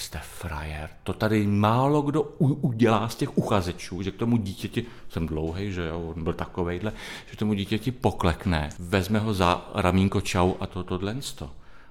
[0.00, 0.90] jste frajer.
[1.02, 5.72] To tady málo kdo u, udělá z těch uchazečů, že k tomu dítěti, jsem dlouhý,
[5.72, 6.92] že jo, on byl takovejhle,
[7.26, 11.50] že k tomu dítěti poklekne, vezme ho za ramínko čau a to tohle to.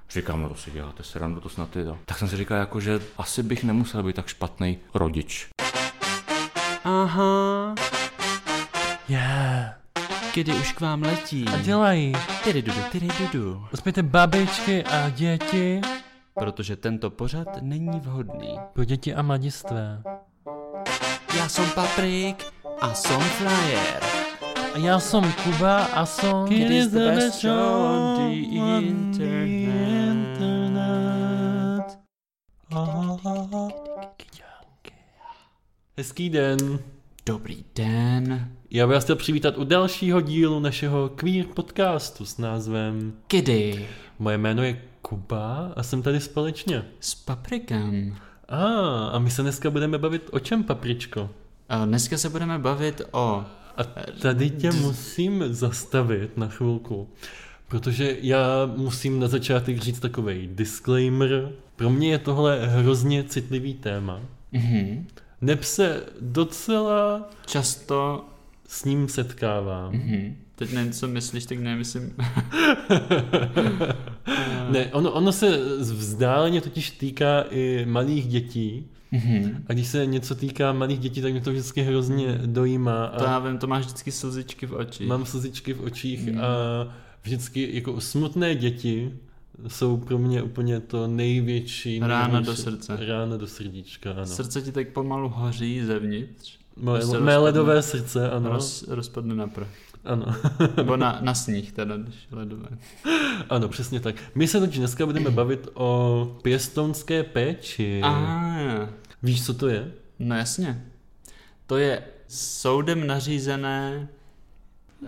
[0.09, 1.97] Říkám, no to si děláte srandu, to snad je to.
[2.05, 5.47] Tak jsem si říkal, jako, že asi bych nemusel být tak špatný rodič.
[6.83, 7.75] Aha.
[9.09, 9.73] Yeah.
[10.33, 11.45] Kdy už k vám letí.
[11.47, 12.13] A dělají.
[12.43, 13.65] Tyry dudu, tyry dudu.
[13.73, 15.81] Uspějte babičky a děti
[16.39, 18.59] Protože tento pořad není vhodný.
[18.73, 20.03] pro děti a mladistvé.
[21.37, 22.45] Já jsem Paprik
[22.81, 24.03] a jsem Flyer.
[24.73, 28.33] A já jsem Kuba a jsem It is the best show on the
[28.87, 29.57] internet.
[35.97, 36.79] Hezký den.
[37.25, 38.51] Dobrý den.
[38.71, 43.87] Já bych vás chtěl přivítat u dalšího dílu našeho queer podcastu s názvem Kdy?
[44.19, 46.83] Moje jméno je Kuba a jsem tady společně.
[46.99, 48.15] S Paprikem.
[48.49, 48.57] A,
[49.07, 51.29] a my se dneska budeme bavit o čem, papričko?
[51.69, 53.45] A dneska se budeme bavit o...
[53.77, 53.83] A
[54.21, 57.09] tady tě musím zastavit na chvilku,
[57.67, 61.51] protože já musím na začátek říct takový disclaimer.
[61.75, 64.21] Pro mě je tohle hrozně citlivý téma.
[64.51, 65.07] Mhm.
[65.41, 68.25] Neb se docela Často...
[68.67, 69.93] s ním setkávám.
[69.93, 70.35] Mhm.
[70.55, 72.15] Teď nevím, co myslíš, tak nemyslím...
[74.69, 78.85] Ne, ono, ono se vzdáleně totiž týká i malých dětí.
[79.11, 79.63] Mhm.
[79.69, 83.07] A když se něco týká malých dětí, tak mě to vždycky hrozně dojímá.
[83.07, 85.07] To A já vím, to máš vždycky slzičky v očích.
[85.07, 86.39] mám slzičky v očích Mm.
[86.41, 86.47] a
[87.23, 89.11] vždycky jako smutné děti
[89.67, 91.99] jsou pro mě úplně to největší...
[91.99, 92.97] Rána největší- do srdce.
[93.07, 94.25] Rána do srdíčka, ano.
[94.25, 96.57] Srdce ti tak pomalu hoří zevnitř.
[96.79, 98.49] Moje, prostě mé ledové srdce, ano.
[98.49, 99.67] Roz, rozpadne na prach.
[100.07, 100.25] Ano.
[100.77, 102.67] Nebo na, na sníh teda, když ledové.
[103.49, 104.15] ano, přesně tak.
[104.35, 108.01] My se totiž dneska budeme bavit o pěstounské péči.
[108.03, 108.89] Aha,
[109.23, 109.91] Víš, co to je?
[110.19, 110.85] no jasně.
[111.67, 114.07] To je soudem nařízené...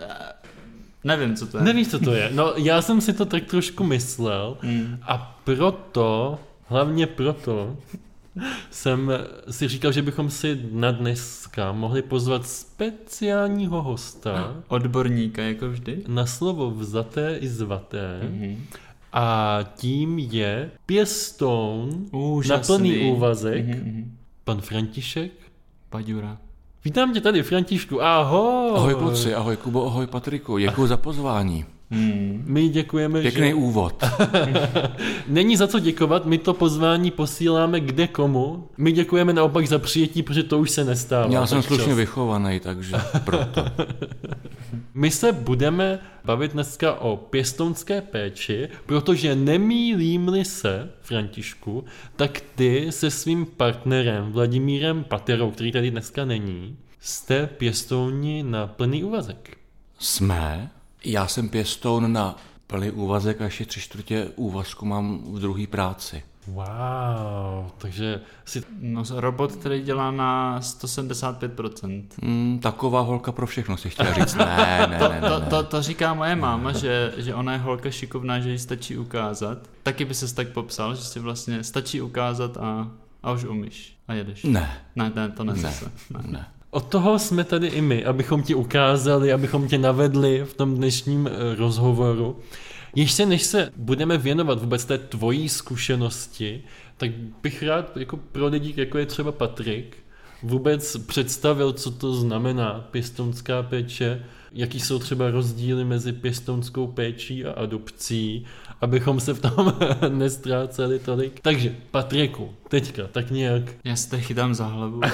[0.00, 0.06] eh,
[1.04, 1.64] Nevím, co to je.
[1.64, 2.30] Nevíš, co to je?
[2.34, 4.98] No, já jsem si to tak trošku myslel Mm.
[5.02, 7.76] a proto, hlavně proto,
[8.70, 9.10] jsem
[9.50, 16.02] si říkal, že bychom si na dneska mohli pozvat speciálního hosta Odborníka, jako vždy.
[16.08, 18.64] na slovo vzaté i zvaté Mhm.
[19.12, 22.76] a tím je pěstoun na Úžasný.
[22.76, 24.16] plný úvazek, Mhm, mhm.
[24.44, 25.32] pan František.
[25.90, 26.38] Paďura.
[26.84, 28.70] Vítám tě tady, Františku, ahoj.
[28.76, 31.64] Ahoj kluci, ahoj Kubo, ahoj Patriku, děkuji za pozvání.
[31.90, 32.44] Hmm.
[32.46, 33.54] My děkujeme, Pěkný že...
[33.54, 34.04] úvod.
[35.28, 38.68] Není za co děkovat, my to pozvání posíláme kde komu.
[38.78, 41.32] My děkujeme naopak za přijetí, protože to už se nestává.
[41.32, 41.96] Já jsem slušně čas.
[41.96, 43.64] vychovaný, takže proto.
[44.94, 51.84] My se budeme bavit dneska o pěstounské péči, protože nemýlím-li se, Františku,
[52.16, 59.04] tak ty se svým partnerem Vladimírem Paterou, který tady dneska není, jste pěstouni na plný
[59.04, 59.56] úvazek.
[59.98, 60.70] Jsme,
[61.04, 66.22] já jsem pěstoun na plný úvazek a ještě tři čtvrtě úvazku mám v druhé práci.
[66.46, 72.04] Wow, takže si No, robot, který dělá na 175%.
[72.22, 74.34] Hmm, taková holka pro všechno si chtěla říct.
[74.34, 75.28] Ne, ne, ne, ne.
[75.28, 75.46] To, ne.
[75.50, 79.58] to, to říká moje máma, že, že ona je holka šikovná, že jí stačí ukázat.
[79.82, 82.90] Taky by se tak popsal, že si vlastně stačí ukázat a,
[83.22, 83.96] a už umíš.
[84.08, 84.44] A jedeš.
[84.44, 85.72] Ne, Ne, ne to ne, Ne.
[86.10, 86.20] ne.
[86.26, 86.46] ne.
[86.72, 91.26] Od toho jsme tady i my, abychom ti ukázali, abychom tě navedli v tom dnešním
[91.26, 92.38] eh, rozhovoru.
[92.94, 96.62] Ještě než se budeme věnovat vůbec té tvojí zkušenosti,
[96.96, 97.10] tak
[97.42, 99.96] bych rád jako pro lidi, jako je třeba Patrik,
[100.42, 107.52] vůbec představil, co to znamená pěstounská péče, jaký jsou třeba rozdíly mezi pěstounskou péčí a
[107.52, 108.46] adopcí,
[108.80, 109.74] abychom se v tom
[110.08, 111.40] nestráceli tolik.
[111.40, 115.00] Takže Patriku, teďka, tak nějak Já se chytám za hlavu.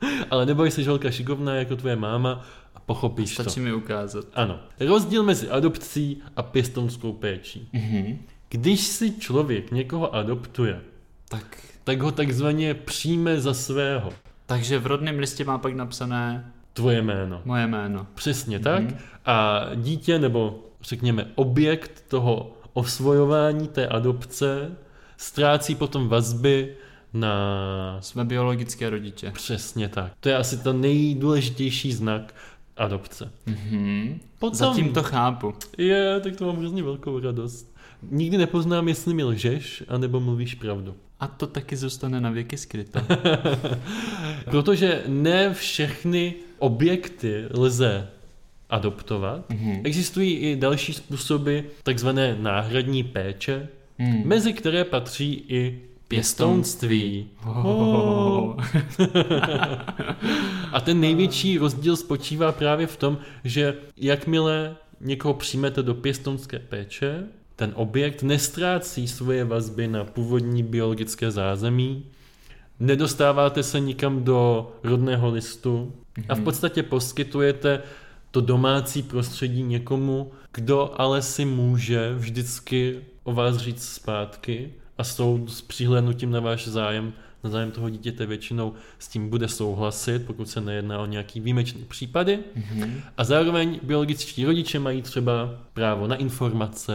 [0.30, 2.44] Ale neboj se, žolka šikovná jako tvoje máma
[2.74, 3.60] a pochopíš Stačí to.
[3.60, 4.24] mi ukázat.
[4.34, 4.58] Ano.
[4.80, 7.68] Rozdíl mezi adopcí a pěstounskou péčí.
[7.72, 8.18] Mhm.
[8.48, 10.80] Když si člověk někoho adoptuje,
[11.28, 14.12] Tak, tak ho takzvaně přijme za svého.
[14.46, 17.42] takže v rodném listě má pak napsané Tvoje jméno.
[17.44, 18.06] moje jméno.
[18.14, 18.82] Přesně tak.
[18.82, 18.98] Mhm.
[19.26, 24.76] A dítě, nebo řekněme objekt toho osvojování té adopce,
[25.16, 26.74] ztrácí potom vazby
[27.12, 29.30] na Jsme biologické rodiče.
[29.30, 30.12] Přesně tak.
[30.20, 32.34] To je asi to nejdůležitější znak
[32.76, 33.32] adopce.
[33.46, 34.20] Mhm.
[34.38, 35.54] Potom, Zatím to chápu.
[35.78, 37.74] Je, tak to mám hrozně velkou radost.
[38.10, 40.94] Nikdy nepoznám, jestli mi lžeš, anebo mluvíš pravdu.
[41.20, 43.00] A to taky zůstane na věky skryto.
[44.50, 48.08] Protože ne všechny objekty lze
[48.70, 49.50] adoptovat.
[49.50, 49.80] Mhm.
[49.84, 53.68] Existují i další způsoby takzvané náhradní péče,
[53.98, 54.22] Mhm.
[54.28, 55.80] mezi které patří i
[56.10, 57.28] pěstounství.
[57.46, 58.54] Oh.
[60.72, 67.24] A ten největší rozdíl spočívá právě v tom, že jakmile někoho přijmete do pěstounské péče,
[67.56, 72.04] ten objekt nestrácí svoje vazby na původní biologické zázemí,
[72.80, 75.92] nedostáváte se nikam do rodného listu
[76.28, 77.82] a v podstatě poskytujete
[78.30, 84.70] to domácí prostředí někomu, kdo ale si může vždycky o vás říct zpátky
[85.00, 87.12] a soud s přihlédnutím na váš zájem,
[87.44, 91.82] na zájem toho dítěte většinou s tím bude souhlasit, pokud se nejedná o nějaký výjimečný
[91.88, 92.38] případy.
[92.54, 93.00] Mhm.
[93.16, 96.92] A zároveň biologičtí rodiče mají třeba právo na informace,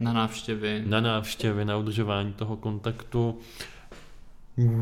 [0.00, 0.82] Na návštěvy.
[0.86, 3.38] na návštěvy, na udržování toho kontaktu.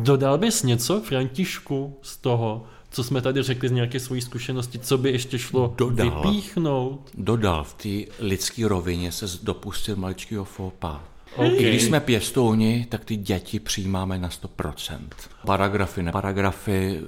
[0.03, 4.99] Dodal bys něco, Františku, z toho, co jsme tady řekli z nějaké svojí zkušenosti, co
[4.99, 6.23] by ještě šlo Dodal.
[6.23, 7.11] vypíchnout?
[7.15, 11.05] Dodal, v té lidské rovině se dopustil maličkého fópa.
[11.37, 11.53] OK.
[11.61, 14.99] I když jsme pěstouni, tak ty děti přijímáme na 100%.
[15.47, 17.01] Paragrafy, ne paragrafy,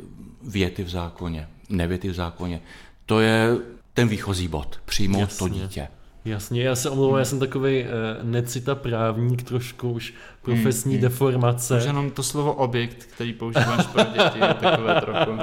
[0.43, 2.61] věty v zákoně, nevěty v zákoně.
[3.06, 3.56] To je
[3.94, 4.81] ten výchozí bod.
[4.85, 5.61] Přijmout to Jasně.
[5.61, 5.88] dítě.
[6.25, 7.88] Jasně, já se omlouvám, já jsem takový uh,
[8.23, 11.79] necita právník, trošku už profesní deformace.
[11.79, 15.38] Už jenom to slovo objekt, který používáš pro děti, je takové trochu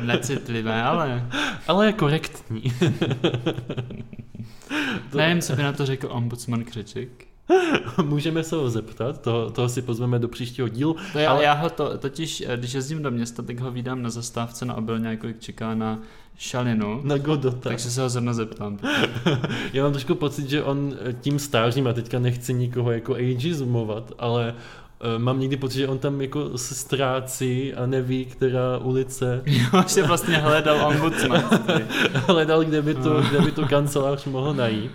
[0.06, 1.30] necitlivé, ale
[1.68, 2.62] Ale je korektní.
[5.14, 7.25] nevím, co by na to řekl ombudsman Křeček.
[8.04, 10.96] Můžeme se ho zeptat, toho, toho si pozveme do příštího dílu.
[11.12, 14.02] To je, Ale- já ho to, totiž, eh, když jezdím do města, tak ho vídám
[14.02, 15.98] na zastávce na obilňáku, jak čeká na
[16.38, 17.00] šalinu.
[17.04, 17.68] Na Godota.
[17.68, 18.78] Takže se ho zrovna zeptám.
[19.72, 24.12] Já mám trošku pocit, že on eh, tím stářím, a teďka nechci nikoho jako ageismovat,
[24.18, 24.54] ale
[25.00, 29.82] eh, mám někdy pocit, že on tam jako se ztrácí a neví, která ulice Jo,
[29.94, 31.44] že vlastně hledal ombudsman.
[32.14, 34.90] hledal, kde by, to, kde by tu kancelář mohl najít.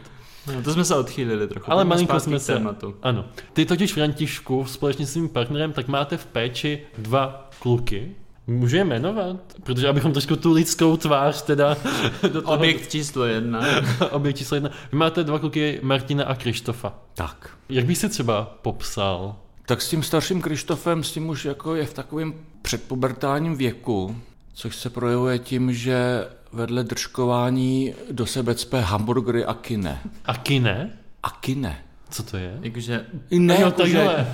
[0.47, 1.71] No, to jsme se odchýlili trochu.
[1.71, 2.53] Ale Pojďme malinko jsme se...
[2.53, 2.95] tématu.
[3.01, 3.25] Ano.
[3.53, 8.15] Ty totiž, Františku, společně s svým partnerem, tak máte v péči dva kluky.
[8.47, 9.37] Můžu je jmenovat?
[9.63, 11.77] Protože abychom trošku tu lidskou tvář teda
[12.33, 12.53] do toho...
[12.53, 13.61] Objekt číslo jedna.
[14.11, 14.69] objekt číslo jedna.
[14.91, 16.93] Vy máte dva kluky Martina a Krištofa.
[17.15, 17.49] Tak.
[17.69, 19.35] Jak bych si třeba popsal?
[19.65, 24.15] Tak s tím starším Krištofem, s tím už jako je v takovém předpubertálním věku,
[24.53, 29.99] což se projevuje tím, že vedle držkování do sebe cpe hamburgery a kine.
[30.25, 30.89] A kine?
[31.23, 31.77] A kine.
[32.09, 32.57] Co to je?
[32.61, 34.27] Jakože Ne, jo, jako, že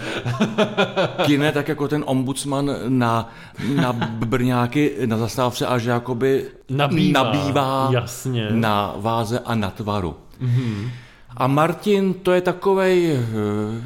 [1.26, 3.30] kine, tak jako ten ombudsman na,
[3.76, 3.94] na
[4.26, 7.24] brňáky na zastávce a že jakoby Nabývá.
[7.24, 8.48] nabývá Jasně.
[8.52, 10.16] na váze a na tvaru.
[10.42, 10.90] Mm-hmm.
[11.38, 13.84] A Martin, to je takovej, eh,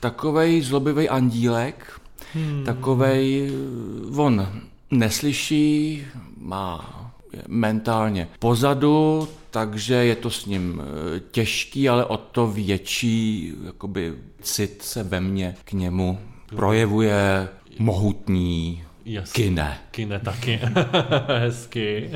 [0.00, 2.00] takovej zlobivý andílek,
[2.34, 2.64] hmm.
[2.64, 4.48] takovej, eh, on
[4.90, 6.04] neslyší,
[6.38, 6.99] má
[7.48, 14.82] mentálně pozadu, takže je to s ním eh, těžký, ale o to větší jakoby, cit
[14.82, 16.18] se ve mně k němu
[16.56, 17.48] projevuje
[17.78, 19.44] mohutný Jasně.
[19.44, 19.78] kine.
[19.90, 20.60] Kine taky.
[21.38, 22.10] Hezky.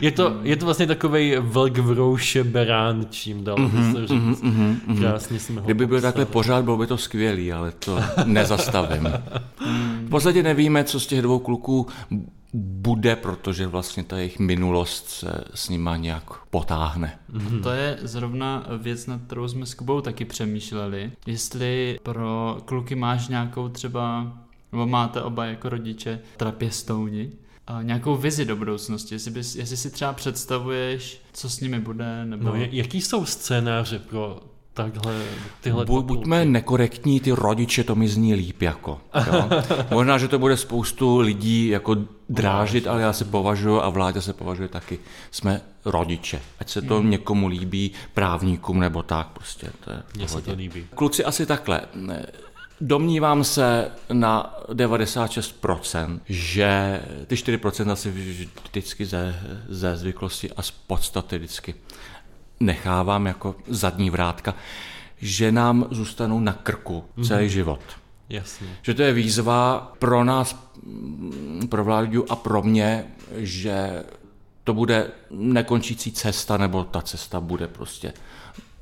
[0.00, 4.42] Je to, je to vlastně takovej vlk v rouše berán, čím dal by se říct.
[4.98, 9.08] Krásně jsme ho Kdyby byl takhle pořád, bylo by to skvělý, ale to nezastavím.
[10.06, 11.86] V podstatě nevíme, co z těch dvou kluků
[12.56, 17.18] bude, protože vlastně ta jejich minulost se s nima nějak potáhne.
[17.62, 21.12] To je zrovna věc, nad kterou jsme s Kubou taky přemýšleli.
[21.26, 24.32] Jestli pro kluky máš nějakou třeba,
[24.72, 27.30] nebo máte oba jako rodiče, teda pěstouni,
[27.66, 32.24] a nějakou vizi do budoucnosti, jestli, bys, jestli si třeba představuješ, co s nimi bude,
[32.24, 32.44] nebo...
[32.44, 34.40] No, jaký jsou scénáře pro
[34.74, 35.22] takhle
[35.60, 39.00] tyhle Bu, buďme nekorektní, ty rodiče, to mi zní líp jako.
[39.26, 39.48] Jo?
[39.90, 41.96] Možná, že to bude spoustu lidí jako
[42.28, 44.98] drážit, ale já se považuji a vládě se považuje taky.
[45.30, 46.40] Jsme rodiče.
[46.60, 50.86] Ať se to někomu líbí, právníkům nebo tak, prostě to je Mně se to líbí.
[50.94, 51.80] Kluci asi takhle.
[52.80, 59.36] Domnívám se na 96%, že ty 4% asi vždycky ze,
[59.68, 61.74] ze zvyklosti a z podstaty vždycky
[62.64, 64.54] nechávám jako zadní vrátka,
[65.18, 67.80] že nám zůstanou na krku celý život.
[68.28, 68.66] Jasně.
[68.82, 70.70] Že to je výzva pro nás,
[71.68, 73.04] pro vládu a pro mě,
[73.36, 74.04] že
[74.64, 78.12] to bude nekončící cesta, nebo ta cesta bude prostě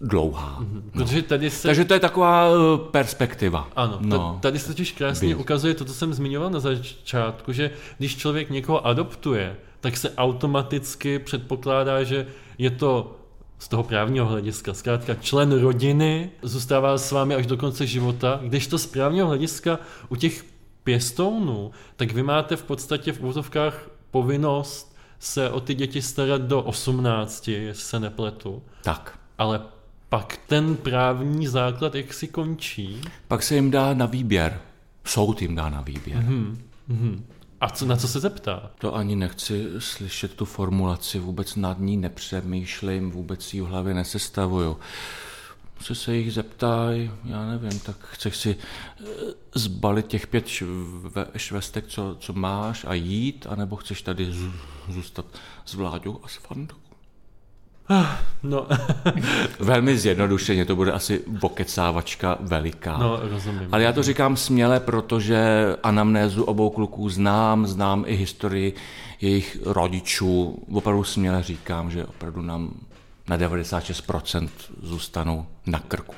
[0.01, 0.65] dlouhá.
[0.93, 1.69] Protože tady se...
[1.69, 3.69] Takže to je taková eh, perspektiva.
[3.77, 4.17] Ano, no.
[4.17, 8.51] no, tady se totiž krásně ukazuje to, co jsem zmiňoval na začátku, že když člověk
[8.51, 12.27] někoho adoptuje, tak se automaticky předpokládá, že
[12.59, 13.17] je to
[13.63, 18.67] z toho právního hlediska, zkrátka člen rodiny, zůstává s vámi až do konce života, když
[18.67, 19.79] to z právního hlediska
[20.09, 20.45] u těch
[20.85, 26.63] pěstounů, tak vy máte v podstatě v úzovkách povinnost se o ty děti starat do
[26.63, 29.19] 18, jestli se nepletu, Tak.
[29.39, 29.61] ale
[30.09, 33.01] pak ten právní základ jak si končí.
[33.29, 34.61] Pak se jim dá na výběr.
[35.05, 36.17] Soud jim dá na výběr.
[36.19, 36.59] Mhm.
[36.89, 37.25] Mhm.
[37.63, 38.71] A co, na co se zeptá?
[38.79, 44.79] To ani nechci slyšet tu formulaci, vůbec nad ní nepřemýšlím, vůbec ji v hlavě nesestavuju.
[45.81, 49.05] Se se jich zeptají, já nevím, tak chceš si eh,
[49.55, 54.53] zbalit těch pět šve, švestek, co, co máš a jít, anebo chceš tady zů-
[54.89, 55.25] zůstat
[55.65, 56.82] s Vláďou a s Fandou?
[58.43, 58.67] No,
[59.59, 62.99] Velmi zjednodušeně, to bude asi bokecávačka veliká.
[62.99, 63.69] no rozumím.
[63.73, 68.75] Ale já to říkám směle, protože anamnézu obou kluků znám, znám i historii
[69.21, 70.63] jejich rodičů.
[70.73, 72.75] Opravdu směle říkám, že opravdu nám
[73.29, 74.49] na 96%
[74.83, 76.15] zůstanou na krku.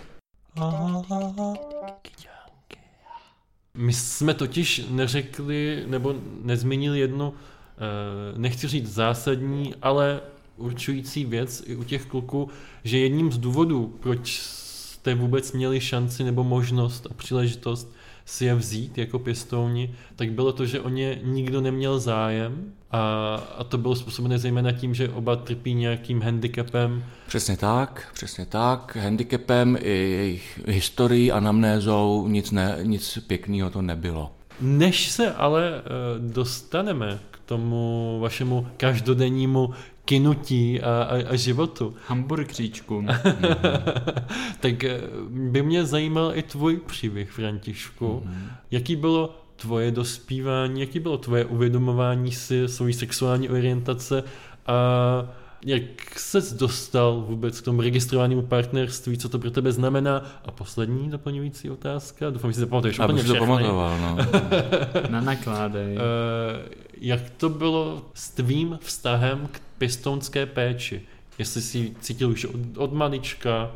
[3.75, 10.21] My jsme totiž neřekli, nebo nezmínili jednu, eh, nechci říct zásadní, ale
[10.57, 12.49] určující věc i u těch kluků,
[12.85, 17.95] že jedním z důvodů, proč jste vůbec měli šanci nebo možnost a příležitost
[18.25, 23.35] si je vzít jako pěstouni, tak bylo to, že o ně nikdo neměl zájem a,
[23.59, 27.05] a to bylo způsobené zejména tím, že oba trpí nějakým handicapem.
[27.27, 28.97] Přesně tak, přesně tak.
[28.97, 34.33] Handicapem i jejich historií, anamnézou, nic, ne, nic pěkného to nebylo.
[34.61, 35.83] Než se ale eh,
[36.19, 39.71] dostaneme k tomu vašemu každodennímu
[40.05, 43.07] kinutí a, a, a životu, Hamburgříčku.
[44.61, 48.23] tak eh, by mě zajímal i tvůj příběh, Františku.
[48.27, 48.51] Mm-hmm.
[48.71, 54.25] Jaký bylo tvoje dospívání, jaký bylo tvoje uvědomování si svojí sexuální orientace
[54.67, 54.75] a
[55.67, 60.23] jak ses dostal vůbec k tomu registrovanému partnerství, co to pro tebe znamená?
[60.45, 63.41] A poslední doplňující otázka, doufám, že si zapamatuješ úplně všechny.
[63.41, 64.17] pamatoval, no.
[65.11, 65.97] Na nakládej.
[65.97, 66.69] Eh,
[67.01, 71.03] jak to bylo s tvým vztahem k pěstounské péči?
[71.39, 73.71] Jestli si cítil už od, od malička,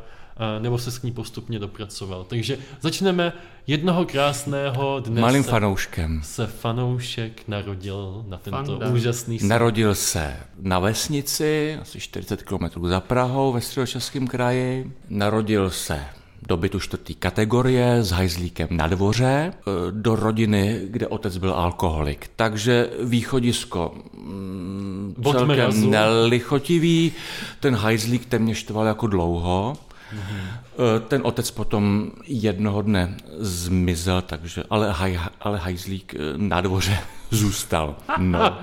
[0.56, 2.24] eh, nebo se s ní postupně dopracoval.
[2.24, 3.32] Takže začneme
[3.66, 5.20] jednoho krásného dne.
[5.20, 6.20] Malým se, fanouškem.
[6.24, 8.88] se fanoušek narodil na tento Fanda.
[8.88, 9.48] úžasný svět.
[9.48, 14.92] Narodil se na vesnici, asi 40 km za Prahou ve středočeském kraji.
[15.08, 16.04] Narodil se
[16.48, 22.30] do bytu čtvrtý kategorie s hajzlíkem na dvoře, eh, do rodiny, kde otec byl alkoholik.
[22.36, 27.12] Takže východisko mm, celkem nelichotivý,
[27.60, 29.76] ten hajzlík ten mě štval jako dlouho.
[30.12, 36.98] Eh, Ten otec potom jednoho dne zmizel, takže, ale, haj, ale hajzlík eh, na dvoře
[37.30, 37.96] zůstal.
[38.18, 38.58] No.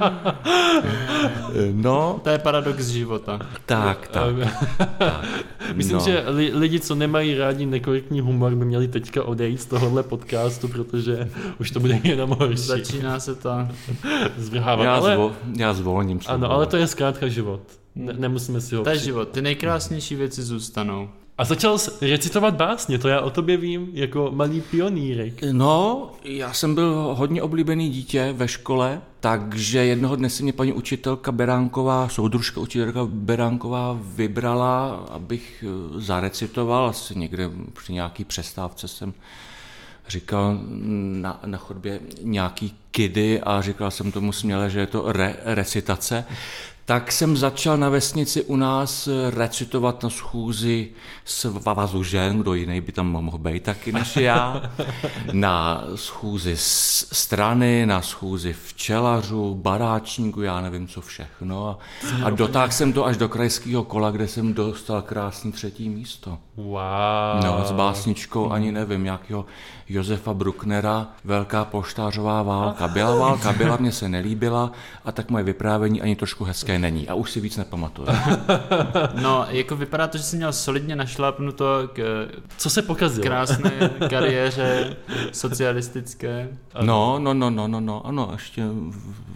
[1.74, 3.40] No, To je paradox života.
[3.66, 4.36] tak, tak.
[4.98, 5.26] tak.
[5.74, 6.04] Myslím, no.
[6.04, 10.68] že li, lidi, co nemají rádi nekorektní humor, by měli teďka odejít z tohohle podcastu,
[10.68, 12.56] protože už to bude jenom horší.
[12.58, 13.70] Začíná se ta...
[14.38, 14.86] Zvrhávat.
[14.86, 17.62] Já, ale, zvo, já zvolním ano, ale to je zkrátka život.
[17.96, 19.30] Ne, nemusíme si ho To je život.
[19.30, 21.10] Ty nejkrásnější věci zůstanou.
[21.38, 25.42] A začal jsi recitovat básně, to já o tobě vím, jako malý pionýrek.
[25.52, 30.74] No, já jsem byl hodně oblíbený dítě ve škole, takže jednoho dne si mě paní
[30.74, 39.14] učitelka Beránková, soudružka učitelka Beránková vybrala, abych eh, zarecitoval, asi někde při nějaký přestávce jsem
[40.08, 40.60] říkal
[41.22, 46.26] na, na chodbě nějaký kidy a říkal jsem tomu směle, že je to re, recitace.
[46.88, 50.90] Tak jsem začal na vesnici u nás recitovat na schůzi
[51.26, 54.62] svazu žen, kdo jiný by tam mohl být taky než já,
[55.32, 61.70] na schůzi strany, na schůzi včelařů, baráčníků, já nevím co všechno.
[61.70, 61.78] A,
[62.26, 66.38] a dotáhl jsem to až do krajského kola, kde jsem dostal krásný třetí místo.
[66.56, 67.44] Wow.
[67.44, 69.46] No, s básničkou ani nevím, nějakého
[69.90, 72.88] Josefa Brucknera, Velká poštářová válka.
[72.88, 74.72] Byla válka, byla, mně se nelíbila
[75.06, 77.08] a tak moje vyprávění ani trošku hezké není.
[77.08, 78.08] A už si víc nepamatuju.
[79.22, 82.28] No, jako vypadá to, že jsi měl solidně našlápnuto k
[82.58, 83.24] Co se pokazilo?
[83.24, 83.72] krásné
[84.10, 84.96] kariéře
[85.32, 86.50] socialistické.
[86.82, 88.64] No, no, no, no, no, no, ano, ještě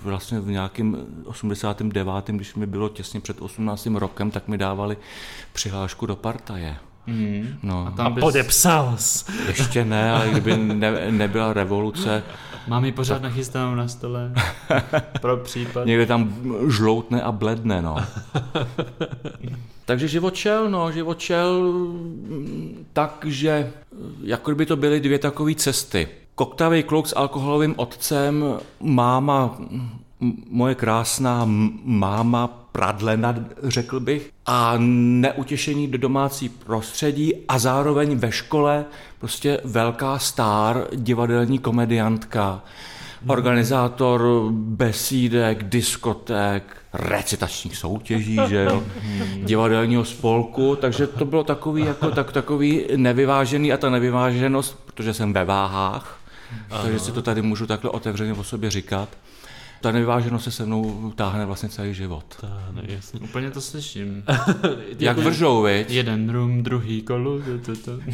[0.03, 3.85] vlastně v nějakém 89., když mi bylo těsně před 18.
[3.85, 4.97] rokem, tak mi dávali
[5.53, 6.75] přihlášku do partaje.
[7.07, 7.47] Mm.
[7.63, 8.21] No, A A tam bys...
[8.23, 9.25] podepsal jsi.
[9.47, 12.23] ještě ne, ale kdyby ne, nebyla revoluce,
[12.67, 14.33] Mám ji pořád nachystanou na stole.
[15.21, 15.85] Pro případ.
[15.85, 16.33] Někde tam
[16.67, 17.95] žloutne a bledne, no.
[19.85, 23.71] Takže život šel, no, život šel mm, tak, že
[24.23, 26.07] jako by to byly dvě takové cesty.
[26.35, 28.45] Koktavý kluk s alkoholovým otcem,
[28.79, 29.57] máma,
[30.21, 38.17] m- moje krásná m- máma pradlena, řekl bych, a neutěšení do domácí prostředí a zároveň
[38.17, 38.85] ve škole
[39.19, 42.63] prostě velká star, divadelní komediantka,
[43.27, 48.83] organizátor besídek, diskoték, recitačních soutěží, že jo,
[49.43, 55.33] divadelního spolku, takže to bylo takový, jako, tak, takový nevyvážený a ta nevyváženost, protože jsem
[55.33, 56.19] ve váhách,
[56.69, 56.83] Aha.
[56.83, 59.09] takže si to tady můžu takhle otevřeně o sobě říkat,
[59.81, 62.25] ta nevyváženost se se mnou táhne vlastně celý život.
[62.41, 63.19] Táhne, jasně.
[63.19, 64.23] Úplně to slyším.
[64.99, 65.89] Jak vržou, viď?
[65.89, 67.41] Jeden rum, druhý kolu.
[67.41, 67.99] To, to, to.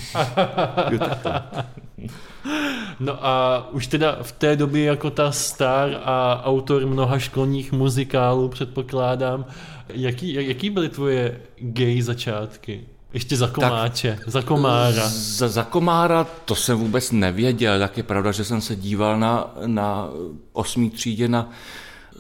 [3.00, 8.50] No a už teda v té době jako ta star a autor mnoha školních muzikálů
[8.50, 9.46] předpokládám,
[9.90, 12.86] jaký, jaký byly tvoje gay začátky?
[13.16, 15.10] Ještě za komáče, tak, za komára.
[15.10, 19.54] Za, za komára to jsem vůbec nevěděl, tak je pravda, že jsem se díval na,
[19.66, 20.10] na
[20.54, 21.52] osmý třídě na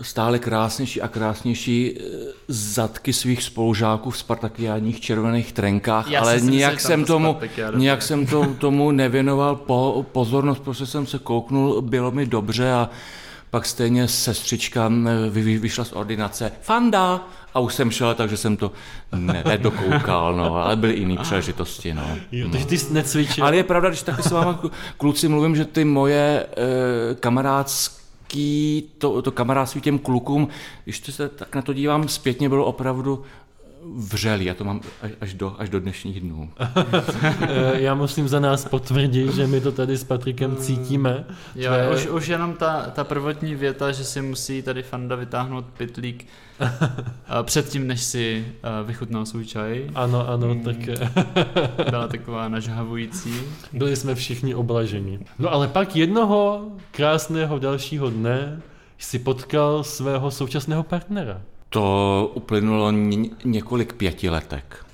[0.02, 2.04] stále krásnější a krásnější eh,
[2.48, 7.40] zadky svých spolužáků v spartakiádních červených trenkách, Já ale si nijak jsem tomu,
[7.76, 12.90] nijak jsem to, tomu nevěnoval po, pozornost, protože jsem se kouknul, bylo mi dobře a
[13.50, 14.92] pak stejně sestřička
[15.30, 18.72] vy, vy, vyšla z ordinace, Fanda, a už jsem šel, takže jsem to
[19.16, 22.04] ne, nedokoukal, no, ale byly jiné příležitosti, no.
[22.32, 23.46] Jo, takže ty jsi necvičil.
[23.46, 24.62] Ale je pravda, když taky s váma
[24.98, 26.46] kluci mluvím, že ty moje
[27.12, 30.48] e, kamarádský, to, to kamarádství těm klukům,
[30.84, 33.24] když to se tak na to dívám zpětně, bylo opravdu
[33.94, 34.46] vřelý.
[34.46, 34.82] Já to mám
[35.22, 36.50] až, do, až do dnešních dnů.
[37.42, 41.26] Eh, Já musím za nás potvrdit, že my to tady s Patrikem cítíme.
[41.56, 45.66] Jo, Tvé- už, už jenom ta, ta prvotní věta, že si musí tady Fanda vytáhnout
[45.78, 46.26] pitlík
[47.28, 48.46] a předtím, než si
[48.82, 50.64] uh, vychutnal svůj čaj, Ano, ano, Hmm.
[50.64, 51.10] tak eh,
[51.90, 53.34] byla taková nažhavující.
[53.74, 55.20] byli jsme všichni oblaženi.
[55.40, 58.62] No ale pak jednoho krásného dalšího dne
[58.98, 61.42] si potkal svého současného partnera.
[61.76, 64.86] To uplynulo ně, několik pětiletek.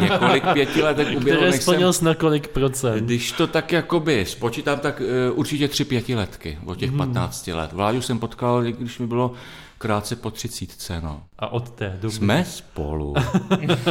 [0.00, 3.04] Několik pětiletek uběhlo, Které jsem, splnil jsi na kolik procent?
[3.04, 7.72] Když to tak jakoby spočítám, tak uh, určitě tři pětiletky od těch 15 let.
[7.72, 9.32] Vláďu jsem potkal, když mi bylo
[9.78, 11.22] krátce po třicítce, no.
[11.38, 12.14] A od té doby...
[12.14, 13.14] Jsme spolu.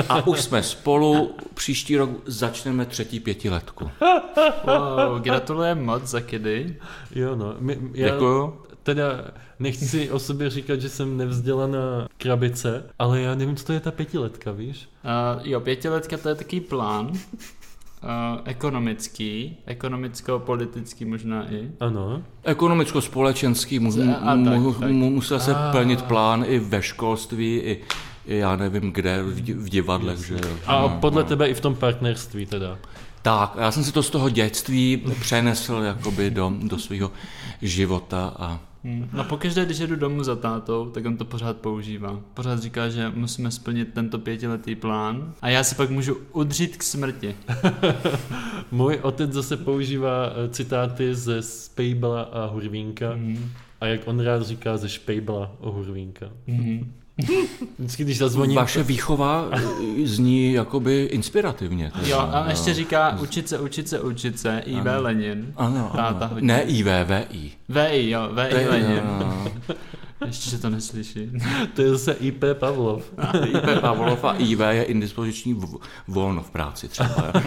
[0.09, 1.35] A už jsme spolu.
[1.53, 3.91] Příští rok začneme třetí pětiletku.
[4.63, 6.75] Wow, gratulujem moc za kedy.
[7.15, 7.55] Jo, no.
[7.59, 8.61] My, já Děkuju.
[8.83, 9.05] teda
[9.61, 13.91] nechci o sobě říkat, že jsem nevzdělaná krabice, ale já nevím, co to je ta
[13.91, 14.89] pětiletka, víš?
[15.05, 17.11] Uh, jo, pětiletka to je takový plán.
[18.03, 21.71] Uh, ekonomický, ekonomicko-politický možná i.
[21.79, 22.21] Ano.
[22.43, 23.91] Ekonomicko-společenský mu,
[24.23, 24.91] A- mu, tak.
[24.91, 25.71] mu, musel se A.
[25.71, 27.81] plnit plán i ve školství, i,
[28.25, 30.39] i já nevím kde, v, di- v divadlech, že jo.
[30.65, 31.29] A No, podle no.
[31.29, 32.77] tebe i v tom partnerství teda.
[33.21, 37.11] Tak, já jsem si to z toho dětství přenesl jakoby do, do svého
[37.61, 39.09] života a Hmm.
[39.13, 42.19] No pokaždé, když jedu domů za tátou, tak on to pořád používá.
[42.33, 46.83] Pořád říká, že musíme splnit tento pětiletý plán a já se pak můžu udřít k
[46.83, 47.35] smrti.
[48.71, 53.49] Můj otec zase používá eh, citáty ze Spejbla a Hurvínka Hmm.
[53.81, 56.25] a jak on rád říká ze Špejbla o Hurvínka.
[56.47, 56.93] Hmm.
[57.79, 58.55] Vždycky, když zazvoní...
[58.55, 59.61] vaše výchova eh,
[60.03, 61.91] zní jakoby inspirativně.
[62.05, 64.97] Jo, a ještě říká učit se, učit se, učit se, I.V.
[64.99, 65.53] Lenin.
[65.57, 66.29] Ano, ano.
[66.39, 67.51] Ne IVVI.
[67.69, 69.01] VI, jo, VI To je- Lenin.
[70.25, 71.29] Ještě, že to neslyší.
[71.75, 73.03] To je zase IP Pavlov.
[73.47, 77.15] IP Pavlov a IV je indispoziční v- volno v práci třeba.
[77.35, 77.41] jo.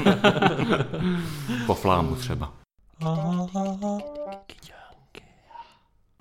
[1.67, 2.53] po flámu třeba.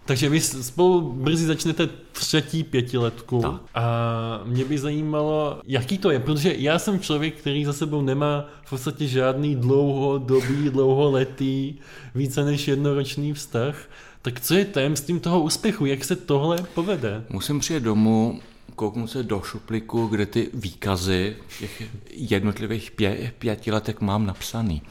[0.06, 3.62] Takže vy spolu brzy začnete třetí pětiletku Tak.
[3.76, 8.46] a mě by zajímalo, jaký to je, protože já jsem člověk, který za sebou nemá
[8.66, 11.74] v podstatě žádný dlouhodobý, dlouholetý,
[12.16, 13.76] více než jednoročný vztah.
[14.22, 15.86] Tak co je tajemstvím toho úspěchu?
[15.86, 17.24] Jak se tohle povede?
[17.30, 18.40] Musím přijet domů,
[18.76, 24.82] kouknout se do šuplíku, kde ty výkazy těch jednotlivých pě, pětiletek mám napsaný.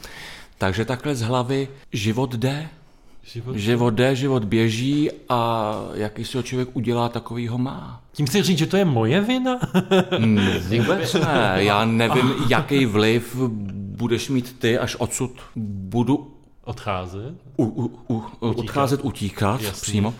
[0.57, 2.69] Takže takhle z hlavy život jde,
[3.23, 3.55] Život?
[3.57, 8.01] život jde, život běží a jaký si ho člověk udělá, takový ho má.
[8.11, 9.59] Tím chci říct, že to je moje vina?
[10.17, 10.39] Hmm,
[10.77, 11.53] Vůbec ne.
[11.55, 13.35] Já nevím, jaký vliv
[13.97, 16.32] budeš mít ty, až odsud budu
[16.63, 17.35] Odcházet?
[17.57, 19.81] u, u, u, odcházet, utíkat Jasně.
[19.81, 20.13] přímo,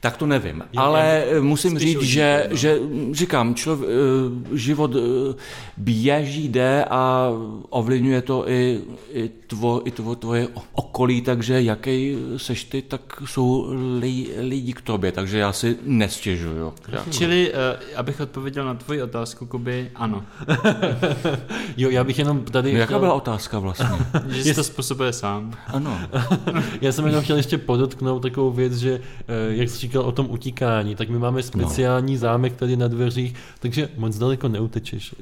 [0.00, 0.62] tak to nevím.
[0.76, 2.56] Ale musím Spíš říct, utíkat, že, no.
[2.56, 2.78] že
[3.12, 5.34] říkám, člov, eh, život eh,
[5.76, 7.30] běží, jde a
[7.70, 8.80] ovlivňuje to i,
[9.12, 13.66] i, tvo, i tvo, tvoje okolí, takže jaký seš ty, tak jsou
[13.98, 16.74] li, lidi k tobě, takže já si nestěžuju.
[17.10, 17.58] Čili, uh,
[17.96, 20.24] abych odpověděl na tvoji otázku, Kuby, ano.
[21.76, 22.72] Jo, já bych jenom tady...
[22.72, 23.88] Jaká chtěl- byla otázka vlastně?
[24.28, 25.52] Že si to způsobuje sám.
[25.78, 26.00] Ano.
[26.80, 30.26] Já jsem jenom chtěl ještě podotknout takovou věc, že eh, jak jsi říkal o tom
[30.30, 32.18] utíkání, tak my máme speciální no.
[32.18, 35.14] zámek tady na dveřích, takže moc daleko neutečeš.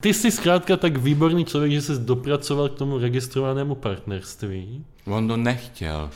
[0.00, 4.84] Ty jsi zkrátka tak výborný člověk, že jsi dopracoval k tomu registrovanému partnerství.
[5.06, 6.10] On to nechtěl.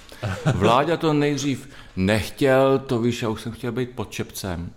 [0.54, 4.70] Vláďa to nejdřív nechtěl, to víš, já už jsem chtěl být pod čepcem.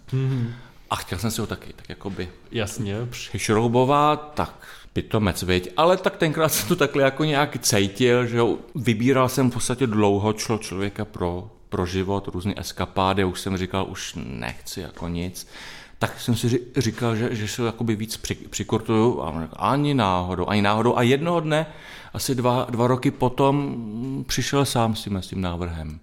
[0.89, 2.95] A chtěl jsem si ho taky, tak jakoby Jasně.
[3.09, 5.69] přišroubovat, tak pitomec, viď?
[5.77, 8.57] Ale tak tenkrát jsem to takhle jako nějak cejtil, že jo.
[8.75, 13.85] Vybíral jsem v podstatě dlouho člo člověka pro, pro život, různé eskapády, už jsem říkal,
[13.89, 15.47] už nechci jako nic.
[15.99, 19.93] Tak jsem si říkal, že, že se jakoby víc při, přikurtuju a on řekl, ani
[19.93, 20.97] náhodou, ani náhodou.
[20.97, 21.65] A jednoho dne,
[22.13, 23.75] asi dva, dva roky potom,
[24.27, 25.99] přišel sám s tím, s tím návrhem.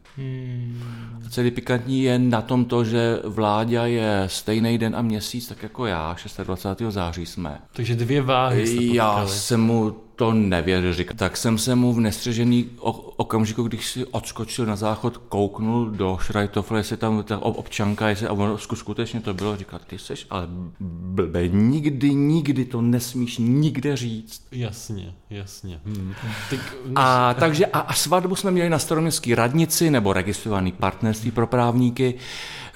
[1.26, 5.62] A celý pikantní je na tom to, že Vláďa je stejný den a měsíc, tak
[5.62, 6.94] jako já, 26.
[6.94, 7.58] září jsme.
[7.72, 9.28] Takže dvě váhy jste Já potkali.
[9.38, 11.16] jsem mu to nevěřil říkat.
[11.16, 12.70] Tak jsem se mu v nestřežený
[13.16, 18.26] okamžiku, když si odskočil na záchod, kouknul do Šrajtofle, jestli tam ta ob- občanka, jestli,
[18.26, 20.46] a ono sku- skutečně to bylo, říkat, ty seš ale
[20.80, 24.46] blbej, nikdy, nikdy to nesmíš nikde říct.
[24.52, 25.80] Jasně, jasně.
[25.84, 26.12] Hmm.
[26.50, 31.46] Tak, A takže a, a svatbu jsme měli na staroměstské radnici nebo registrovaný partnerství pro
[31.46, 32.14] právníky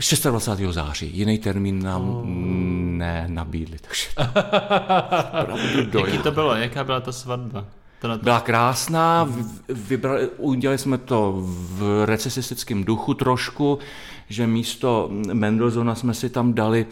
[0.01, 0.75] 26.
[0.75, 1.11] září.
[1.15, 2.23] Jiný termín nám oh.
[2.99, 4.09] nenabídli, takže.
[6.07, 6.55] Jaký to bylo?
[6.55, 7.65] Jaká byla ta svatba?
[8.01, 8.25] Teda to...
[8.25, 9.29] Byla krásná,
[9.69, 13.79] vybrali, udělali jsme to v recesistickém duchu trošku,
[14.29, 16.87] že místo Mendelssohna jsme si tam dali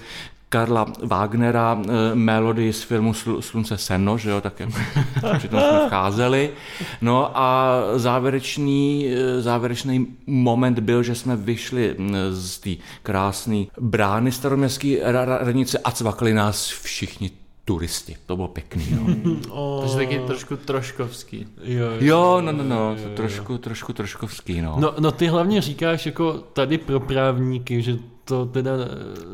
[0.48, 4.72] Karla Wagnera eh, melodii z filmu Slu- Slunce seno, že jo, tak jako
[5.38, 6.50] přitom jsme vcházeli.
[7.00, 12.70] No a závěrečný, eh, závěrečný moment byl, že jsme vyšli mm, z té
[13.02, 17.30] krásné brány staroměstské ra- ra- radnice a cvakli nás všichni
[17.64, 18.16] turisti.
[18.26, 19.36] To bylo pěkný, no.
[19.50, 21.46] o, Takže taky trošku troškovský.
[21.62, 23.16] jo, Jo, no, no, no, jo, to jo.
[23.16, 24.76] trošku, trošku, troškovský, no.
[24.78, 27.96] No, no ty hlavně říkáš jako tady pro právníky, že
[28.28, 28.72] to teda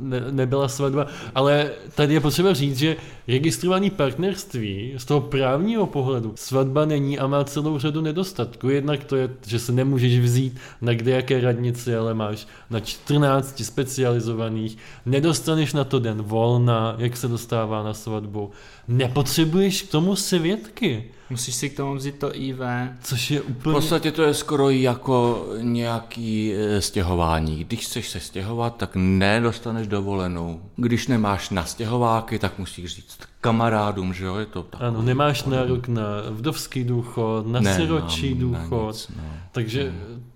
[0.01, 2.97] ne, nebyla svatba, ale tady je potřeba říct, že
[3.29, 8.69] registrovaný partnerství z toho právního pohledu svatba není a má celou řadu nedostatků.
[8.69, 13.65] Jednak to je, že se nemůžeš vzít na kde jaké radnici, ale máš na 14
[13.65, 18.51] specializovaných, nedostaneš na to den volna, jak se dostává na svatbu,
[18.89, 22.59] nepotřebuješ k tomu svědky, Musíš si k tomu vzít to IV.
[23.03, 23.73] což je V úplně...
[23.73, 27.65] podstatě to je skoro jako nějaký eh, stěhování.
[27.65, 30.61] Když chceš se stěhovat, tak nedostaneš dovolenou.
[30.77, 34.81] Když nemáš na stěhováky, tak musíš říct kamarádům, že jo, je to tak.
[34.83, 39.23] Ano, nemáš nárok na vdovský důchod, na Nemám siročí na důchod, nic, no.
[39.53, 39.95] takže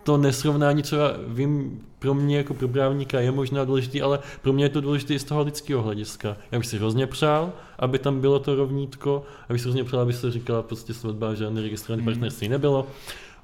[0.09, 4.65] to nesrovnání třeba, vím, pro mě jako pro právníka je možná důležitý, ale pro mě
[4.65, 6.37] je to důležité i z toho lidského hlediska.
[6.53, 10.13] Já bych si hrozně přál, aby tam bylo to rovnítko, abych si hrozně přál, aby
[10.13, 12.87] se říkala prostě svatba, že žádné registrované partnerství nebylo.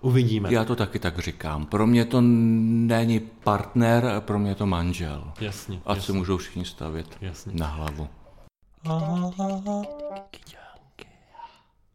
[0.00, 0.48] Uvidíme.
[0.52, 1.66] Já to taky tak říkám.
[1.66, 5.24] Pro mě to není partner, pro mě je to manžel.
[5.40, 7.52] Jasně, se jasně, můžou všichni stavět jasně.
[7.54, 8.08] na hlavu.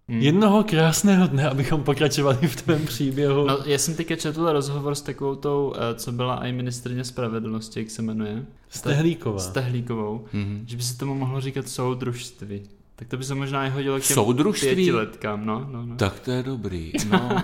[0.09, 3.47] Jednoho krásného dne, abychom pokračovali v tvém příběhu.
[3.47, 7.79] No, já jsem teďka četl rozhovor s takovou tou, eh, co byla i ministrině spravedlnosti,
[7.79, 8.45] jak se jmenuje.
[8.69, 9.39] Stehlíková.
[9.39, 10.25] Stehlíkovou.
[10.33, 10.63] Mhm.
[10.67, 12.61] Že by se tomu mohlo říkat soudružství.
[12.99, 14.75] Tak to by se možná i hodilo k těm Soudružství?
[14.75, 15.95] pětiletkám, no, no, no.
[15.95, 16.91] Tak to je dobrý.
[17.11, 17.29] No.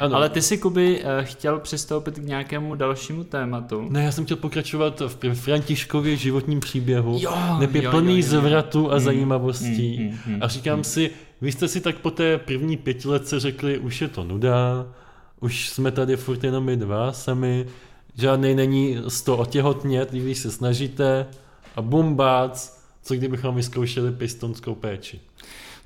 [0.00, 0.16] Ano.
[0.16, 3.86] Ale ty si, Kuby, eh, chtěl přistoupit k nějakému dalšímu tématu.
[3.90, 7.18] Ne, já jsem chtěl pokračovat v Františkově životním příběhu.
[7.20, 8.40] Jo, Neb je jo, plný jo, jo, jo.
[8.40, 9.98] zvratu a Mm, zajímavostí.
[9.98, 11.10] mm, mm, mm, a říkám si,
[11.40, 14.86] vy jste si tak po té první pětiletce řekli, už je to nuda,
[15.40, 17.66] už jsme tady furt jenom my dva sami,
[18.14, 21.26] žádnej není z toho otěhotnět, když se snažíte
[21.76, 25.20] a bumbác, co kdybychom vyzkoušeli pistonskou péči.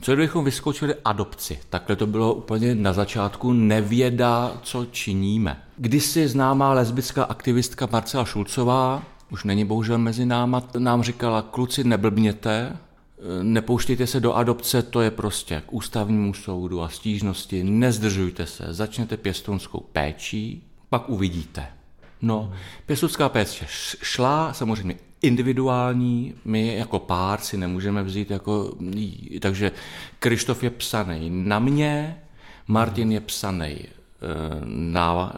[0.00, 1.58] Co kdybychom vyzkoušeli adopci?
[1.70, 5.62] Takhle to bylo úplně na začátku nevěda, co činíme.
[5.76, 12.76] Kdysi známá lesbická aktivistka Marcela Šulcová, už není bohužel mezi náma, nám říkala, kluci neblbněte,
[13.42, 19.16] nepouštějte se do adopce, to je prostě k ústavnímu soudu a stížnosti, nezdržujte se, začněte
[19.16, 21.66] pěstounskou péčí, pak uvidíte.
[22.22, 22.52] No,
[22.86, 23.66] pěstounská péče
[24.02, 28.74] šla, samozřejmě individuální, my jako pár si nemůžeme vzít jako,
[29.40, 29.72] takže
[30.18, 32.16] Krištof je psaný na mě,
[32.68, 33.88] Martin je psaný eh,
[34.64, 35.32] na,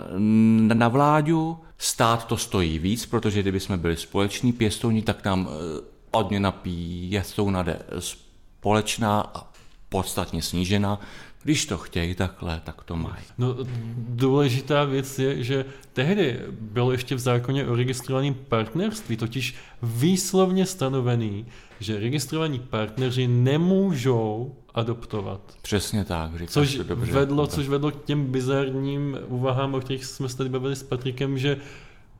[0.75, 5.83] na vládu, stát to stojí víc, protože kdyby jsme byli společní pěstouni, tak nám eh,
[6.11, 9.47] odměna pěstouna jde společná a
[9.89, 11.01] podstatně snížena.
[11.47, 13.25] Když to chtějí takhle, tak to mají.
[13.39, 13.57] No,
[13.99, 21.47] důležitá věc je, že tehdy bylo ještě v zákoně o registrovaném partnerství totiž výslovně stanovený,
[21.81, 25.41] že registrovaní partneři nemůžou adoptovat.
[25.63, 27.13] Přesně tak, říkáš Což to dobře.
[27.13, 31.39] vedlo, což vedlo k těm bizarním úvahám, o kterých jsme se tady bavili s Patrikem,
[31.39, 31.57] že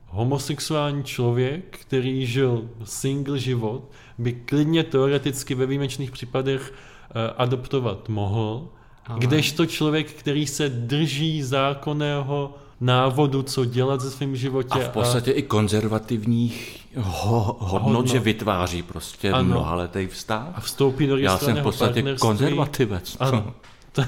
[0.05, 8.69] homosexuální člověk, který žil single život, by klidně teoreticky ve výjimečných případech eh, adoptovat mohl,
[9.07, 14.69] Ale- kdežto člověk, který se drží zákonného návodu, co dělat ze svým životě.
[14.69, 18.07] A v podstatě i konzervativních ho, hodnot, Hodnot.
[18.07, 19.43] že vytváří prostě Ano.
[19.43, 20.47] mnohaletý vztah.
[20.55, 23.17] a vstoupí do Já jsem v podstatě konzervativec.
[23.19, 23.53] Ano.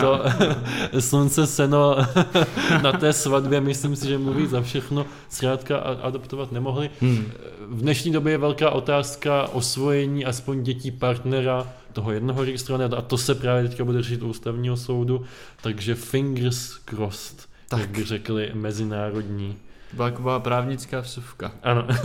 [0.00, 0.20] To
[1.00, 1.96] slunce seno
[2.82, 5.06] na té svatbě, myslím si, že mluví za všechno.
[5.28, 6.90] Zkrátka a- adoptovat nemohli.
[7.00, 7.24] Hmm.
[7.68, 13.18] V dnešní době je velká otázka osvojení aspoň dětí partnera toho jednoho registrovaného a to
[13.18, 15.24] se právě teďka bude řešit u ústavního soudu,
[15.62, 17.80] takže fingers crossed, tak.
[17.80, 19.56] jak by řekli mezinárodní.
[19.92, 21.52] Byla taková právnická vsuvka.
[21.62, 21.86] Ano.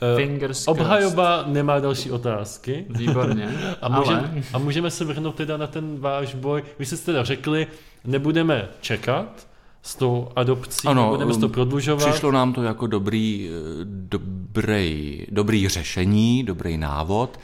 [0.00, 0.68] Eh, Fingers crossed.
[0.68, 2.86] Obhajoba nemá další otázky.
[2.88, 3.48] Výborně.
[3.82, 6.62] A můžeme, Ale a můžeme se vrhnout teda na ten váš boj.
[6.78, 7.66] Vy jste teda řekli,
[8.04, 9.46] nebudeme čekat
[9.82, 12.10] s tou adopcí, Ano, nebudeme s to um, prodlužovat.
[12.10, 17.38] Přišlo nám to jako dobrý, eh, dobrý, dobrý řešení, dobrý návod.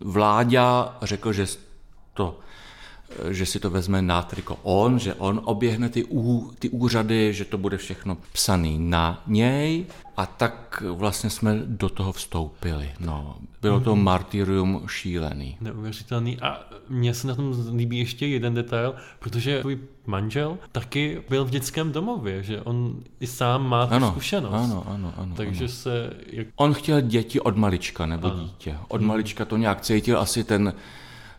[0.00, 1.46] Vláďa řekl, že
[2.14, 2.38] to
[3.30, 7.44] že si to vezme na triko on, že on oběhne ty, ú, ty úřady, že
[7.44, 9.86] to bude všechno psaný na něj
[10.16, 12.90] a tak vlastně jsme do toho vstoupili.
[13.00, 15.56] No, bylo to martyrium šílený.
[15.60, 16.40] Neuvěřitelný.
[16.40, 21.50] A mně se na tom líbí ještě jeden detail, protože tvůj manžel taky byl v
[21.50, 24.54] dětském domově, že on i sám má tu Ano, zkušenost.
[24.54, 25.34] ano, ano, ano.
[25.36, 25.68] Takže ano.
[25.68, 26.10] se...
[26.26, 26.46] Jak...
[26.56, 28.42] On chtěl děti od malička, nebo Ano.
[28.42, 28.76] dítě.
[28.88, 30.72] Od malička to nějak cítil asi ten,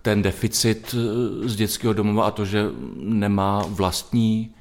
[0.06, 2.65] ten deficit eh, z dětského domova a to, že
[2.96, 4.52] nemá vlastní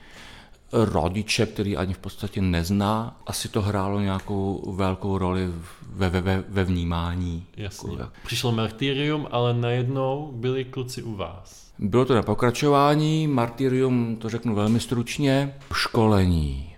[0.72, 3.20] rodiče, který ani v podstatě nezná.
[3.26, 5.48] Asi to hrálo nějakou velkou roli
[5.92, 7.46] ve, ve, ve, ve vnímání.
[7.56, 7.92] Jasně.
[7.98, 11.72] Jako- Přišlo martyrium, ale najednou byli kluci u vás.
[11.78, 16.74] Bylo to na pokračování, martyrium, to řeknu velmi stručně, školení,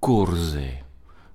[0.00, 0.78] kurzy,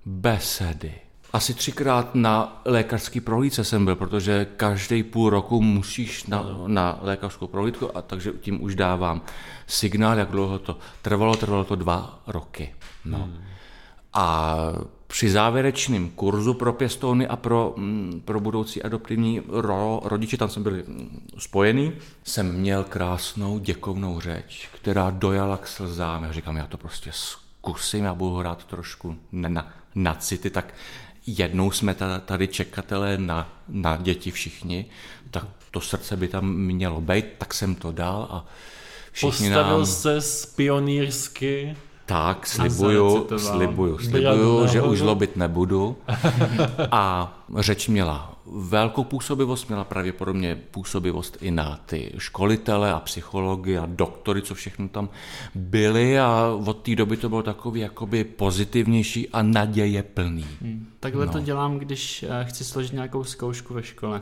[0.05, 0.93] besedy.
[1.33, 7.47] Asi třikrát na lékařský prohlídce jsem byl, protože každý půl roku musíš na, na lékařskou
[7.47, 9.21] prohlídku, a takže tím už dávám
[9.67, 11.35] signál, jak dlouho to trvalo.
[11.35, 12.75] Trvalo to dva roky.
[13.05, 13.29] No.
[14.13, 14.57] A
[15.07, 20.63] při závěrečném kurzu pro pěstouny a pro, mm, pro budoucí adoptivní ro, rodiče, tam jsme
[20.63, 26.23] byli mm, spojený, jsem měl krásnou děkovnou řeč, která dojala k slzám.
[26.23, 30.73] Já říkám, já to prostě zkusím, já budu hrát trošku na, na, na city, tak
[31.27, 34.85] jednou jsme ta- tady čekatelé na, na děti všichni,
[35.31, 38.45] tak to srdce by tam mělo být, tak jsem to dal a
[39.11, 39.85] všichni Postavil nám...
[39.85, 40.19] se
[40.55, 45.97] pionýrsky Tak, slibuju, slibuju, slibuju, že už zlobit nebudu.
[46.91, 53.85] A řeč měla velkou působivost, měla pravděpodobně působivost i na ty školitele a psychology a
[53.85, 55.09] doktory, co všechno tam
[55.55, 60.45] byli a od té doby to bylo takový jakoby pozitivnější a naděje plný.
[60.61, 60.87] Hm.
[60.99, 61.31] Takhle No.
[61.31, 64.21] to dělám, když eh, chci složit nějakou zkoušku ve škole.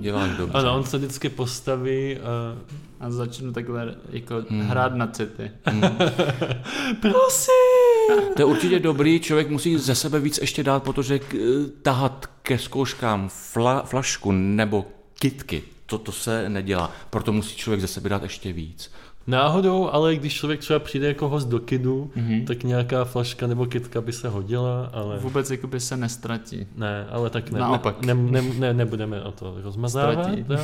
[0.00, 0.58] Děláš dobře.
[0.58, 2.56] Ano, on se vždycky postaví a
[3.00, 4.60] A začnu takhle jako Hmm.
[4.60, 5.50] hrát na city.
[7.00, 8.34] prosím!
[8.36, 11.34] To je určitě dobrý, člověk musí ze sebe víc ještě dát, protože k,
[11.82, 14.86] tahat ke zkouškám fla, flašku nebo
[15.18, 16.90] kitky, to, to se nedělá.
[17.10, 18.90] Proto musí člověk ze sebe dát ještě víc.
[19.26, 22.44] Náhodou, ale když člověk třeba přijde jako host do kidu, Mhm.
[22.44, 25.18] tak nějaká flaška nebo kitka by se hodila, ale...
[25.18, 26.66] Vůbec jakoby se nestratí.
[26.76, 28.02] Ne, ale tak ne, Naopak.
[28.06, 30.12] ne, ne, ne, nebudeme o to rozmazávat.
[30.24, 30.44] Ztratí.
[30.50, 30.58] jo.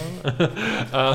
[0.92, 1.08] A,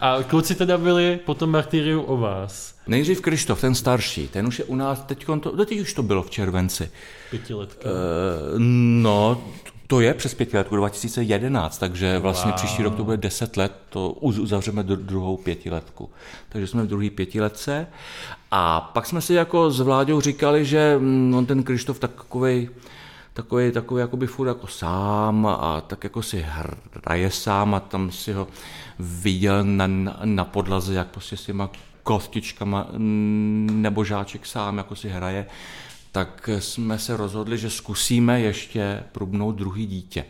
[0.00, 2.74] a kluci teda byli potom martyriu o vás.
[2.86, 6.22] Nejdřív Krištof, ten starší, ten už je u nás, teď, to, teď už to bylo
[6.22, 6.90] v červenci.
[7.30, 7.88] Pětiletka.
[7.88, 7.92] E,
[9.02, 9.42] no,
[9.92, 12.56] to je přes pěti let, 2011, takže vlastně Wow.
[12.56, 16.10] příští rok to bude 10 let, to uz- uzavřeme dru- druhou pětiletku.
[16.48, 17.86] Takže jsme v druhé pětiletce.
[18.50, 22.68] A pak jsme si jako s Vláďou říkali, že mm, on ten Krištof takovej,
[23.32, 26.46] takový, takový jakoby furt jako sám a tak jako si
[27.06, 28.48] hraje sám a tam si ho
[28.98, 29.86] viděl na,
[30.24, 31.70] na, podlaze, jak prostě s těma
[32.02, 32.86] kostičkama
[33.72, 35.46] nebo žáček sám jako si hraje,
[36.12, 40.24] tak jsme se rozhodli, že zkusíme ještě prubnout druhý dítě.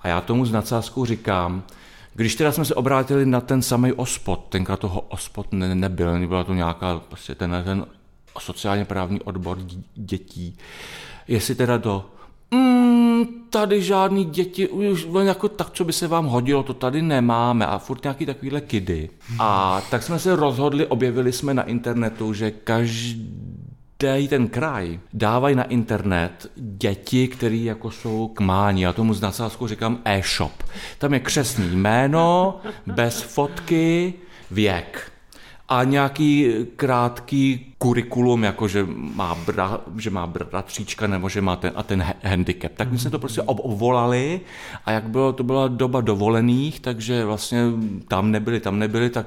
[0.00, 1.62] A já tomu s nadsázkou říkám,
[2.14, 6.44] když teda jsme se obrátili na ten samý ospod, tenkrát toho ospod ne, nebyl, nebyla
[6.44, 7.86] to nějaká, prostě ten, ten
[8.38, 9.58] sociálně právní odbor
[9.94, 10.56] dětí,
[11.28, 12.04] jestli teda do
[12.54, 17.66] Mm, tady žádný děti, už jako tak, co by se vám hodilo, to tady nemáme
[17.66, 19.10] a furt nějaký takovýhle kidy.
[19.38, 23.52] A tak jsme se rozhodli, objevili jsme na internetu, že každý
[24.28, 28.82] ten kraj dávají na internet děti, které jako jsou k mání.
[28.82, 30.62] Já tomu s nadsázkou říkám e-shop.
[30.98, 34.14] Tam je křesní jméno, bez fotky,
[34.50, 35.12] věk.
[35.72, 41.72] a nějaký krátký kurikulum, jako že má, bra, že má bratříčka nebo že má ten
[41.74, 42.72] a ten handicap.
[42.76, 44.40] Tak my jsme to prostě obvolali
[44.84, 47.62] a jak bylo, to byla doba dovolených, takže vlastně
[48.08, 49.26] tam nebyli, tam nebyli, tak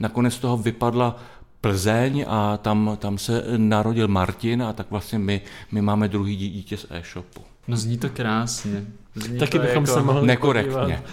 [0.00, 1.16] nakonec z toho vypadla
[1.60, 5.40] Plzeň a tam, tam se narodil Martin a tak vlastně my,
[5.72, 7.40] my máme druhý dítě z e-shopu.
[7.68, 8.84] No zní to krásně.
[9.14, 11.02] Zní Taky to bychom jako se mohli Nekorektně.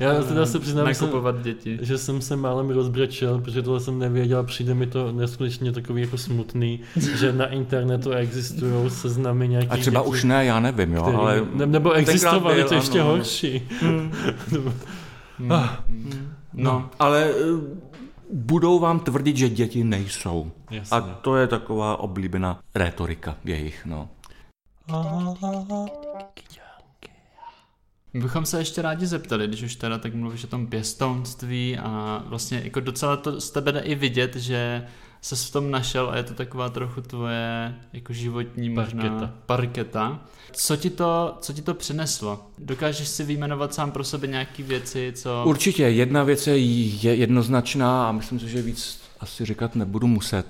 [0.00, 1.78] Já teda se přiznám, že jsem, nakupovat děti.
[1.82, 6.02] že jsem se málem rozbrečel, protože tohle jsem nevěděl a přijde mi to neskutečně takový
[6.02, 6.80] jako smutný,
[7.18, 11.16] že na internetu existují seznamy nějakých A třeba dětí, už ne, já nevím, jo, který,
[11.16, 11.42] ale...
[11.54, 13.10] ne, nebo existovaly, byl, to ještě ano.
[13.10, 13.62] horší.
[15.50, 15.68] Ah,
[16.52, 17.93] No, Ale eh,
[18.32, 20.52] budou vám tvrdit, že děti nejsou.
[20.70, 20.96] Jasně.
[20.96, 24.08] A to je taková oblíbená rétorika jejich, no.
[28.14, 32.60] Bychom se ještě rádi zeptali, když už teda tak mluvíš o tom pěstounství a vlastně
[32.64, 34.86] jako docela to z tebe jde i vidět, že
[35.24, 39.32] se v tom našel a je to taková trochu tvoje jako životní možná Parketa.
[39.46, 40.20] parketa.
[40.52, 42.46] Co ti to, co ti to přineslo?
[42.58, 45.42] Dokážeš si vyjmenovat sám pro sebe nějaké věci, co...
[45.46, 50.46] Určitě, jedna věc je, je jednoznačná a myslím si, že víc asi říkat nebudu muset.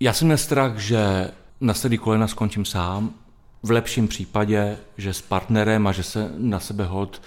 [0.00, 3.14] Já jsem měl strach, že na sedý kolena skončím sám,
[3.62, 7.22] v lepším případě, že s partnerem a že se na sebe hod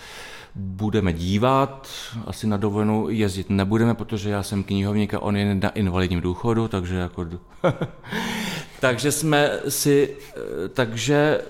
[0.56, 1.88] budeme dívat,
[2.28, 6.68] asi na dovolenou jezdit nebudeme, protože já jsem knihovník a on je na invalidním důchodu,
[6.68, 7.26] takže jako...
[8.80, 11.50] takže jsme si, eh, takže eh,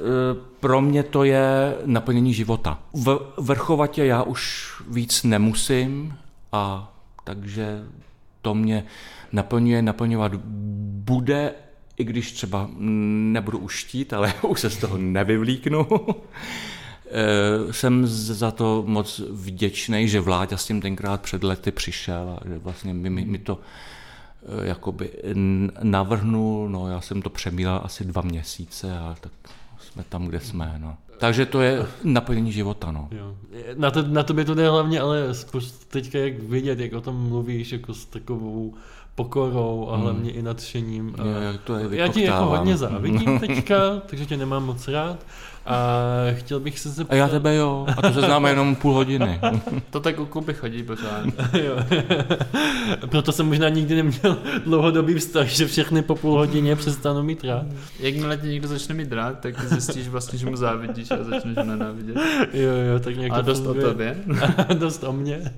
[0.59, 2.79] pro mě to je naplnění života.
[2.93, 6.17] V vrchovatě já už víc nemusím
[6.51, 7.83] a takže
[8.41, 8.85] to mě
[9.31, 11.53] naplňuje, naplňovat bude,
[11.97, 15.87] i když třeba nebudu už štít, ale už se z toho nevyvlíknu.
[17.13, 22.47] Eh, Jsem za to moc vděčný, že Vláďa s tím tenkrát před lety přišel a
[22.47, 23.59] že vlastně mi, mi, mi to
[24.43, 25.11] eh, jakoby
[25.83, 29.31] navrhnul, no já jsem to přemýlel asi dva měsíce a tak
[29.79, 30.97] jsme tam, kde jsme, no.
[31.17, 33.07] Takže to je naplnění života, no.
[33.11, 33.35] Jo.
[33.75, 35.27] Na, to, na tobě to jde hlavně, ale
[35.87, 38.73] teďka jak vidět, jak o tom mluvíš jako s takovou
[39.15, 41.15] pokorou a hlavně i nadšením.
[41.21, 45.25] A jak to je já ti jako hodně závidím teďka, takže tě nemám moc rád.
[45.65, 45.75] A
[46.33, 47.13] chtěl bych se zeptat...
[47.13, 49.39] A já tebe jo, a to se známe jenom půl hodiny.
[49.89, 51.25] To tak u Kuby chodí pořád.
[51.53, 51.75] Jo.
[53.09, 57.65] Proto jsem možná nikdy neměl dlouhodobý vztah, že všechny po půl hodině přestanu mít rád.
[57.99, 61.63] Jakmile tě někdo začne mít rád, tak zjistíš vlastně, že mu závidíš a začneš ho
[61.63, 62.15] nenávidět.
[62.53, 63.85] Jo, jo, tak nějak A to dost o funguje.
[63.85, 64.17] tobě.
[64.73, 65.53] dost o mě.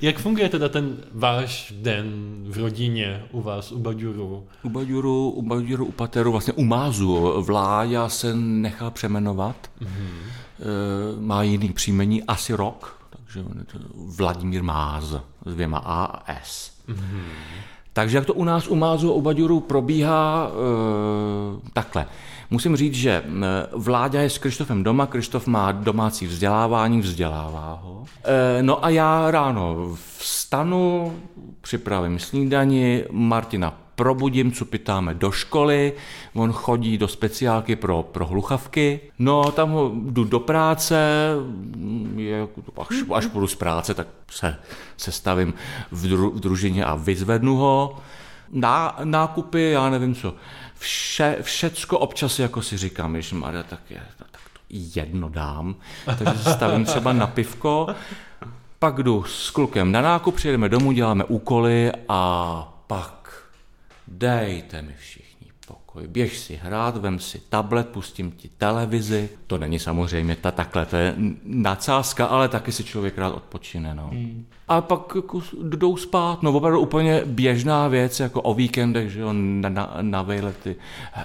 [0.00, 2.06] Jak funguje teda ten váš den
[2.48, 4.44] v rodině u vás, u Baďuru?
[4.62, 8.90] U Baďuru, u Baďuru, u Pateru, vlastně u Mázu, Vláďa se nechal
[9.52, 9.70] přemenovat.
[9.80, 11.20] Mm-hmm.
[11.20, 13.44] Má jiný příjmení, asi rok, takže
[14.16, 15.04] Vladimír Máz
[15.46, 16.72] s dvěma A a S.
[16.88, 17.22] Mm-hmm.
[17.92, 22.06] Takže jak to u nás u Mázu u Baďuru probíhá e, takhle.
[22.50, 28.04] Musím říct, že m, Vláďa je s Krištofem doma, Krištof má domácí vzdělávání, vzdělává ho.
[28.24, 31.16] E, no a já ráno vstanu,
[31.60, 35.92] připravím snídani, Martina probudím, co pytáme do školy,
[36.34, 40.96] on chodí do speciálky pro, pro hluchavky, no tam ho jdu do práce,
[42.16, 44.56] je, až, až půjdu z práce, tak se,
[44.96, 45.54] se stavím
[45.90, 47.98] v, dru, v družině a vyzvednu ho,
[48.52, 50.34] Ná, nákupy, já nevím co,
[50.78, 55.74] vše, všecko občas jako si říkám, že Maria, tak je, tak to jedno dám,
[56.18, 57.86] takže se stavím třeba na pivko,
[58.78, 63.25] pak jdu s klukem na nákup, přijedeme domů, děláme úkoly a pak
[64.08, 66.06] dejte mi všichni pokoj.
[66.06, 69.28] Běž si hrát, vem si tablet, pustím ti televizi.
[69.46, 71.14] To není samozřejmě ta takhle, to je
[71.44, 73.94] nadsázka, ale taky si člověk rád odpočine.
[73.94, 74.08] No.
[74.12, 74.46] Hmm.
[74.68, 75.16] A pak
[75.62, 80.22] jdou spát, no opravdu úplně běžná věc, jako o víkendech, že jo, na, na, na
[80.22, 80.76] vejlety,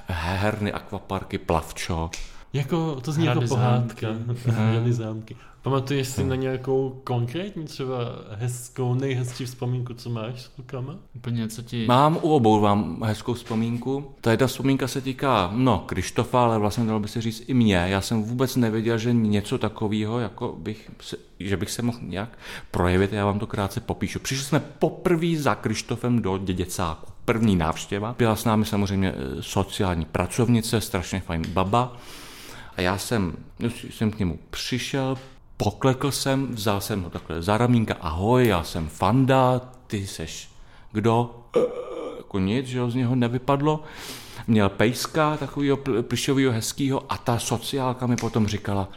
[0.07, 2.09] herny, akvaparky, plavčo.
[2.53, 4.07] Jako, to zní Hrady jako pohádka.
[4.27, 4.51] zámky.
[4.51, 5.35] Hrady zámky.
[5.61, 7.95] Pamatuješ si na nějakou konkrétní, třeba
[8.31, 10.95] hezkou, nejhezčí vzpomínku, co máš s klukama?
[11.15, 11.85] Úplně co ti...
[11.87, 14.11] Mám u obou vám hezkou vzpomínku.
[14.21, 17.75] Ta jedna vzpomínka se týká, no, Krištofa, ale vlastně dalo by se říct i mě.
[17.75, 22.37] Já jsem vůbec nevěděl, že něco takového, jako bych se, že bych se mohl nějak
[22.71, 24.19] projevit, já vám to krátce popíšu.
[24.19, 27.11] Přišli jsme poprvé za Krištofem do děděcáku.
[27.25, 28.15] První návštěva.
[28.17, 31.97] Byla s námi samozřejmě eh, sociální pracovnice, strašně fajn baba.
[32.77, 33.35] A já jsem,
[33.89, 35.17] jsem k němu přišel,
[35.57, 40.51] poklekl jsem, vzal jsem ho takhle za ramínka, ahoj, já jsem Fanda, ty seš
[40.91, 41.35] kdo?
[42.17, 43.83] Jako nic, že z něho nevypadlo.
[44.47, 48.89] Měl pejska takového plišového hezkýho a ta sociálka mi potom říkala,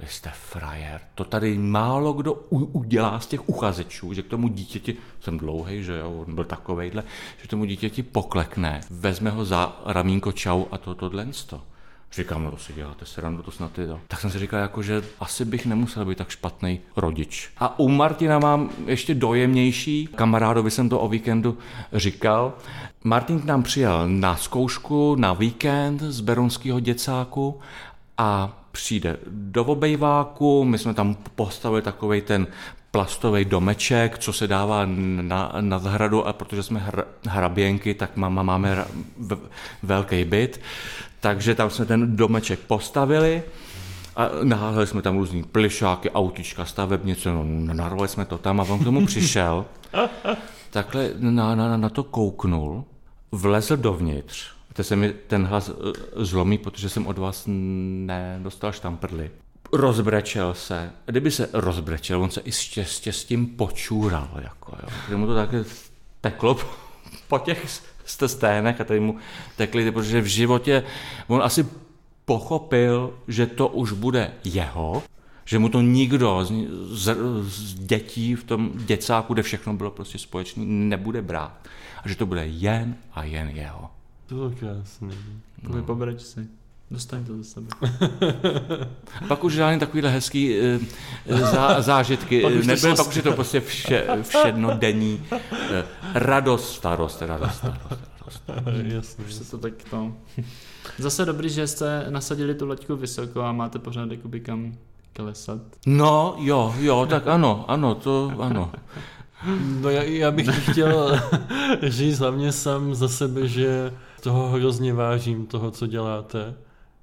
[0.00, 1.00] vy jste frajer.
[1.14, 5.98] To tady málo kdo udělá z těch uchazečů, že k tomu dítěti, jsem dlouhý, že
[5.98, 7.02] jo, on byl takovejhle,
[7.42, 11.62] že tomu dítěti poklekne, vezme ho za ramínko čau a to tohle to.
[12.12, 14.00] Říkám, no to si děláte srandu, to snad je to.
[14.08, 17.50] Tak jsem si říkal, jako, že asi bych nemusel být tak špatný rodič.
[17.58, 21.58] A u Martina mám ještě dojemnější, kamarádovi jsem to o víkendu
[21.92, 22.52] říkal.
[23.04, 27.60] Martin k nám přijel na zkoušku, na víkend z Beronského děcáku
[28.18, 32.46] a přijde do obejváku, my jsme tam postavili takový ten
[32.96, 34.86] plastový domeček, co se dává
[35.20, 38.84] na, na zahradu a protože jsme hr, hraběnky, tak mama máme
[39.18, 39.38] v,
[39.82, 40.60] velký byt,
[41.20, 43.42] takže tam jsme ten domeček postavili
[44.16, 48.78] a naházeli jsme tam různý plišáky, autička, stavebnice, no, narvali jsme to tam a on
[48.78, 49.64] k tomu přišel,
[50.70, 52.84] takhle na, na, na to kouknul,
[53.32, 59.30] vlezl dovnitř, to se mi ten hlas eh, zlomí, protože jsem od vás nedostal štamprly.
[59.76, 60.90] Rozbrečel se.
[61.06, 64.30] Kdyby se rozbrečel, on se i štěstě s tím počůral.
[64.42, 64.88] Jako, jo.
[65.06, 65.64] Kdyby mu to také
[66.20, 66.58] teklo
[67.28, 69.16] po těch sténech a tady mu
[69.56, 70.84] tekly, protože v životě
[71.26, 71.66] on asi
[72.24, 75.02] pochopil, že to už bude jeho,
[75.44, 76.52] že mu to nikdo z,
[76.90, 81.68] z, z dětí v tom děcáku, kde všechno bylo prostě společný, nebude brát.
[82.04, 83.90] A že to bude jen a jen jeho.
[84.26, 85.10] To bylo krásný.
[85.62, 85.82] No.
[85.82, 86.48] Pobreč si.
[86.90, 87.66] Dostaň to ze sebe.
[89.28, 93.60] pak už žádný takovýhle hezký uh, zá, zážitky pak nebyly, pak už je to prostě
[93.60, 95.38] vše, všednodenní uh,
[96.14, 98.06] radost, starost, radost, starost.
[98.82, 99.24] Jasně.
[99.24, 100.12] Už se to tak to...
[100.98, 104.74] Zase dobrý, že jste nasadili tu laťku vysoko a máte pořád jakoby kam
[105.12, 105.60] klesat.
[105.86, 108.72] No, jo, jo, tak ano, ano, to ano.
[109.80, 111.20] No já, já bych chtěl
[111.82, 116.54] říct hlavně sám za sebe, že toho hrozně vážím, toho, co děláte.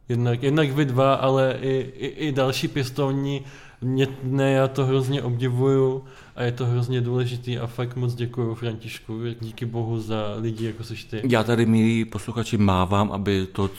[0.10, 3.46] Jednak, jednak vy dva, ale i, i, i další pěstovní,
[3.82, 6.04] mě, ne, já to hrozně obdivuju
[6.36, 10.84] a je to hrozně důležitý a fakt moc děkuji Františku, díky bohu za lidi, jako
[10.84, 11.22] seš ty.
[11.30, 13.70] Já tady, milí posluchači, mávám, aby, to,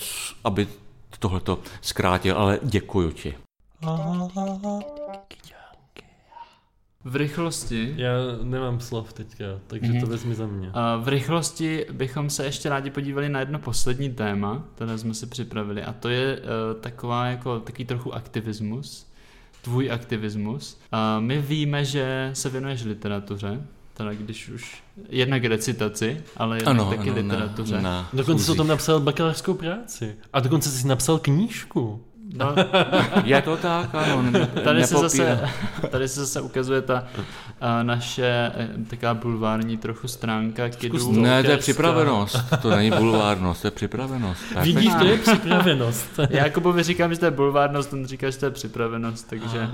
[0.45, 0.69] aby
[1.19, 3.35] tohleto zkrátil, ale děkuji ti.
[7.05, 7.95] V rychlosti.
[7.97, 10.01] Já nemám slov teďka, takže mm-hmm.
[10.01, 10.71] to vezmi za mě.
[10.73, 15.27] A v rychlosti bychom se ještě rádi podívali na jedno poslední téma, které jsme si
[15.27, 19.07] připravili, a to je uh, taková jako takový trochu aktivismus,
[19.63, 20.79] tvůj aktivismus.
[20.93, 23.61] A my víme, že se věnuješ literatuře,
[23.95, 27.75] teda když už jednak recitaci, ale jednak ano, taky ano, literatuře.
[27.75, 30.17] Na, na dokonce jsi o tom napsal bakalářskou práci.
[30.33, 32.05] A dokonce jsi napsal knížku.
[32.35, 32.55] No,
[33.25, 34.25] je to tak, ano.
[34.65, 35.51] Tady se, zase,
[35.91, 37.05] tady se zase ukazuje ta
[37.61, 41.13] a naše eh, taková bulvární trochu stránka kidů.
[41.13, 44.43] Ne, to je připravenost, to není bulvárnost, to je připravenost.
[44.63, 46.09] Vidíš, to je připravenost.
[46.31, 49.71] Já Jakubovi říkám, že to je bulvárnost, on říká, že to je připravenost, takže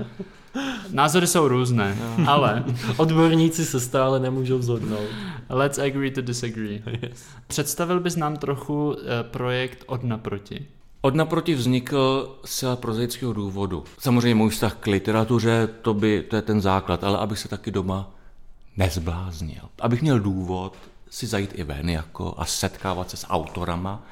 [0.91, 1.97] názory jsou různé,
[2.27, 2.63] ale...
[2.97, 5.09] Odborníci se stále nemůžou zhodnout.
[5.49, 6.83] Let's agree to disagree.
[7.01, 7.25] Yes.
[7.47, 10.67] Představil bys nám trochu eh, projekt od naproti.
[11.03, 13.83] Od naproti vznikl z prozaického důvodu.
[13.99, 17.71] Samozřejmě můj vztah k literatuře, to, by, to je ten základ, ale abych se taky
[17.71, 18.11] doma
[18.77, 19.61] nezbláznil.
[19.79, 20.77] Abych měl důvod
[21.09, 24.03] si zajít i ven jako a setkávat se s autorama.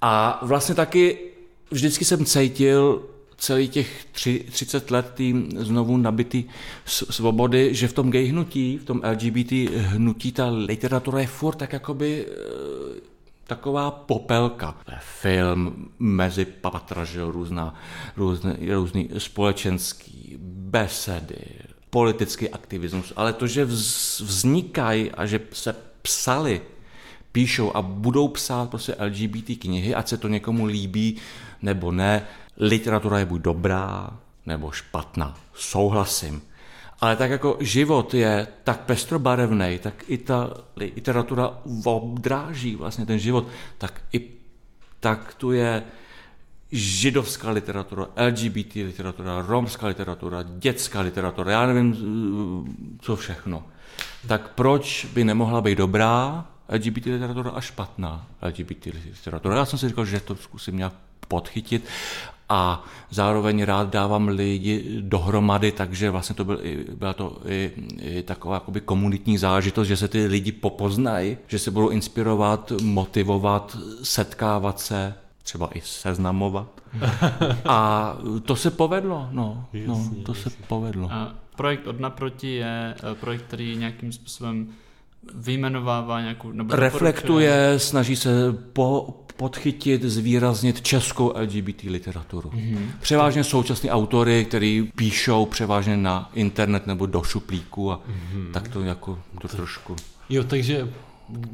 [0.00, 1.18] A vlastně taky
[1.70, 3.02] vždycky jsem cítil
[3.36, 6.44] celý těch tři, 30 let tý znovu nabitý
[6.84, 11.72] svobody, že v tom gay hnutí, v tom LGBT hnutí ta literatura je furt tak
[11.72, 12.26] jakoby
[13.48, 14.74] taková popelka.
[15.00, 17.74] Film mezi patra, že různá,
[18.16, 21.38] různý, různý společenský besedy,
[21.90, 26.60] politický aktivismus, ale to, že vznikají a že se psali,
[27.32, 31.16] píšou a budou psát prostě LGBT knihy, ať se to někomu líbí
[31.62, 32.26] nebo ne,
[32.56, 34.10] literatura je buď dobrá
[34.46, 35.38] nebo špatná.
[35.54, 36.42] Souhlasím.
[37.00, 43.46] Ale tak jako život je tak pestrobarevný, tak i ta literatura obdráží vlastně ten život,
[43.78, 44.20] tak i
[45.00, 45.82] tak tu je
[46.72, 51.96] židovská literatura, LGBT literatura, romská literatura, dětská literatura, já nevím,
[53.00, 53.64] co všechno.
[54.28, 59.56] Tak proč by nemohla být dobrá LGBT literatura a špatná LGBT literatura?
[59.56, 60.92] Já jsem si říkal, že to zkusím nějak
[61.28, 61.84] podchytit
[62.48, 66.60] a zároveň rád dávám lidi dohromady, takže vlastně to byl,
[66.94, 71.70] byla to i, i taková jakoby komunitní zážitost, že se ty lidi popoznají, že se
[71.70, 76.68] budou inspirovat, motivovat, setkávat se, třeba i seznamovat.
[77.64, 81.08] A to se povedlo, no, no to se povedlo.
[81.12, 84.68] A projekt od naproti je eh, projekt, který nějakým způsobem
[85.34, 86.52] vyjmenovává nějakou...
[86.52, 92.50] Nebo Reflektuje, snaží se po, podchytit, zvýraznit českou LGBT literaturu.
[92.50, 92.78] Mm-hmm.
[93.00, 98.52] Převážně současní autory, kteří píšou převážně na internet nebo do šuplíku a mm-hmm.
[98.52, 99.96] tak to jako to trošku
[100.28, 100.88] Jo, takže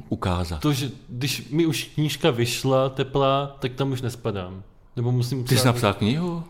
[0.09, 0.61] ukázat.
[0.61, 4.63] to, že když mi už knížka vyšla teplá, tak tam už nespadám.
[4.97, 6.45] Nebo musím Ty jsi psát- napsal knihu?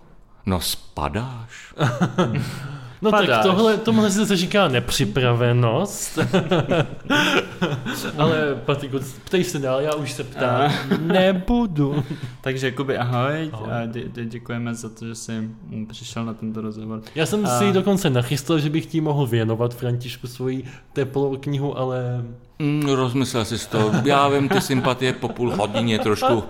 [0.47, 1.75] No spadáš.
[3.05, 3.43] No tak Padáš.
[3.43, 6.19] tohle, tohle se zase říká nepřipravenost.
[8.19, 10.73] Ale Patriku, ptej se dál, já už se ptám.
[11.01, 12.05] Nebudu.
[12.41, 13.69] Takže Kuby, ahoj, Ahoj.
[13.73, 17.01] a dě, dě, děkujeme za to, že jsi mm, přišel na tento rozhovor.
[17.15, 21.79] Já jsem A- si dokonce nachystal, že bych ti mohl věnovat Františku svoji teplou knihu,
[21.79, 22.25] ale
[22.59, 23.93] Mm, rozmyslel jsi to.
[24.05, 26.45] Já vím, ty sympatie po půl hodině trošku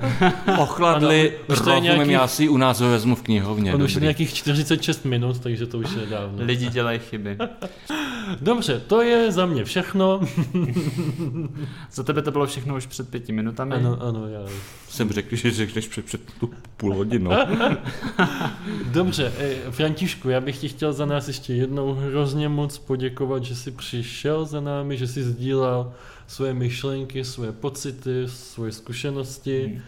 [0.58, 1.32] ochladly.
[1.48, 3.74] Rozumím, nějaký- já si ji u nás ho vezmu v knihovně.
[3.74, 6.44] on už je nějakých 46 minut, takže to už je dávno.
[6.44, 7.38] Lidi dělají chyby.
[8.40, 10.20] Dobře, to je za mě všechno.
[11.92, 13.74] Za tebe to bylo všechno už před pěti minutami.
[13.74, 14.40] Ano, ano, já.
[14.88, 17.30] Jsem řekl, že řekneš před, před tu půl hodinou.
[18.92, 23.56] Dobře, eh, Františku, já bych ti chtěl za nás ještě jednou hrozně moc poděkovat, že
[23.56, 25.92] jsi přišel za námi, že jsi sdílel
[26.26, 29.82] svoje myšlenky, svoje pocity, svoje zkušenosti.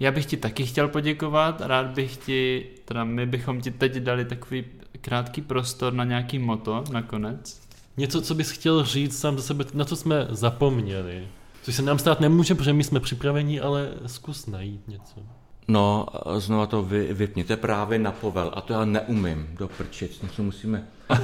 [0.00, 4.24] Já bych ti taky chtěl poděkovat, rád bych ti, teda my bychom ti teď dali
[4.24, 4.64] takový
[5.00, 7.62] krátký prostor na nějaký moto nakonec.
[7.96, 11.28] Něco, co bys chtěl říct sám za sebe, na co jsme zapomněli.
[11.62, 15.20] Což se nám stát nemůže, protože my jsme připraveni, ale zkus najít něco.
[15.68, 18.50] No, a znova to vy, vypněte právě na povel.
[18.54, 20.22] A to já neumím do prčic.
[20.22, 20.84] Něco musíme...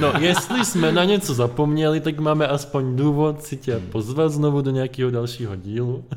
[0.00, 4.70] No, jestli jsme na něco zapomněli, tak máme aspoň důvod si tě pozvat znovu do
[4.70, 6.04] nějakého dalšího dílu.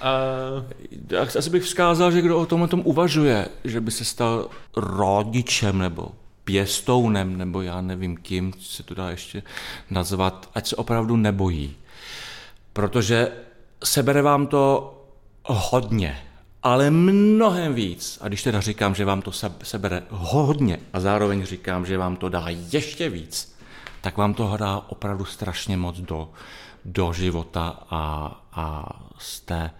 [0.00, 0.10] A
[1.06, 5.78] Tak asi bych vzkázal, že kdo o tomhle tom uvažuje, že by se stal rodičem
[5.78, 6.08] nebo
[6.44, 9.42] pěstounem, nebo já nevím kým se to dá ještě
[9.90, 11.76] nazvat, ať se opravdu nebojí.
[12.72, 13.32] Protože
[13.84, 14.92] sebere vám to
[15.44, 16.18] hodně,
[16.62, 18.18] ale mnohem víc.
[18.20, 22.16] A když teda říkám, že vám to se- sebere hodně a zároveň říkám, že vám
[22.16, 23.56] to dá ještě víc,
[24.00, 26.30] tak vám to dá opravdu strašně moc do,
[26.84, 29.70] do života a, a jste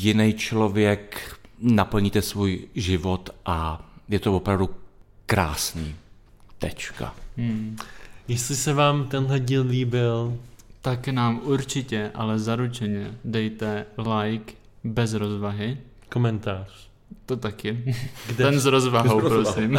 [0.00, 4.70] jiný člověk, naplníte svůj život a je to opravdu
[5.26, 5.94] krásný.
[6.58, 7.14] Tečka.
[7.36, 7.76] Hmm.
[8.28, 10.38] jestli se vám tenhle díl líbil,
[10.84, 14.54] Tak nám určitě, ale zaručeně dejte like
[14.84, 15.78] bez rozvahy.
[16.08, 16.88] komentář.
[17.26, 17.94] To taky.
[18.26, 18.44] Kde?
[18.44, 19.44] Ten s rozvahou, rozvahy.
[19.44, 19.78] prosím.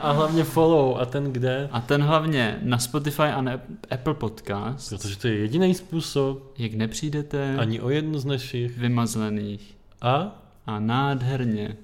[0.00, 0.96] A hlavně follow.
[1.00, 1.68] A ten kde?
[1.72, 3.52] A ten hlavně na Spotify a na
[3.90, 4.90] Apple Podcast.
[4.90, 8.78] Protože to je jediný způsob, Jak nepřijdete ani o jednu z našich.
[8.78, 11.76] vymazlených A a nádherně,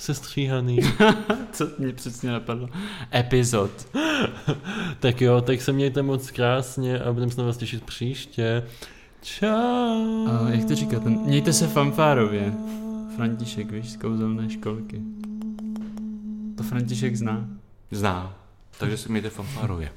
[0.00, 0.78] sestříhaný.
[1.52, 2.68] co mě přesně napadlo,
[3.14, 3.70] epizod.
[5.00, 8.62] tak jo, tak se mějte moc krásně a budeme se na vás těšit příště.
[9.22, 10.26] Čau.
[10.28, 12.54] A jak to říká, ten, mějte se fanfárově.
[13.16, 15.00] František, víš, z kouzelné školky.
[16.56, 17.48] To František zná.
[17.90, 18.36] Zná.
[18.78, 19.92] Takže si mějte fanfárově.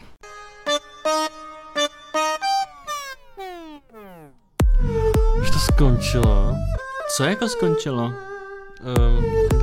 [5.41, 6.55] Už to skončilo.
[7.17, 8.13] Co jako skončilo?
[8.83, 9.62] Um,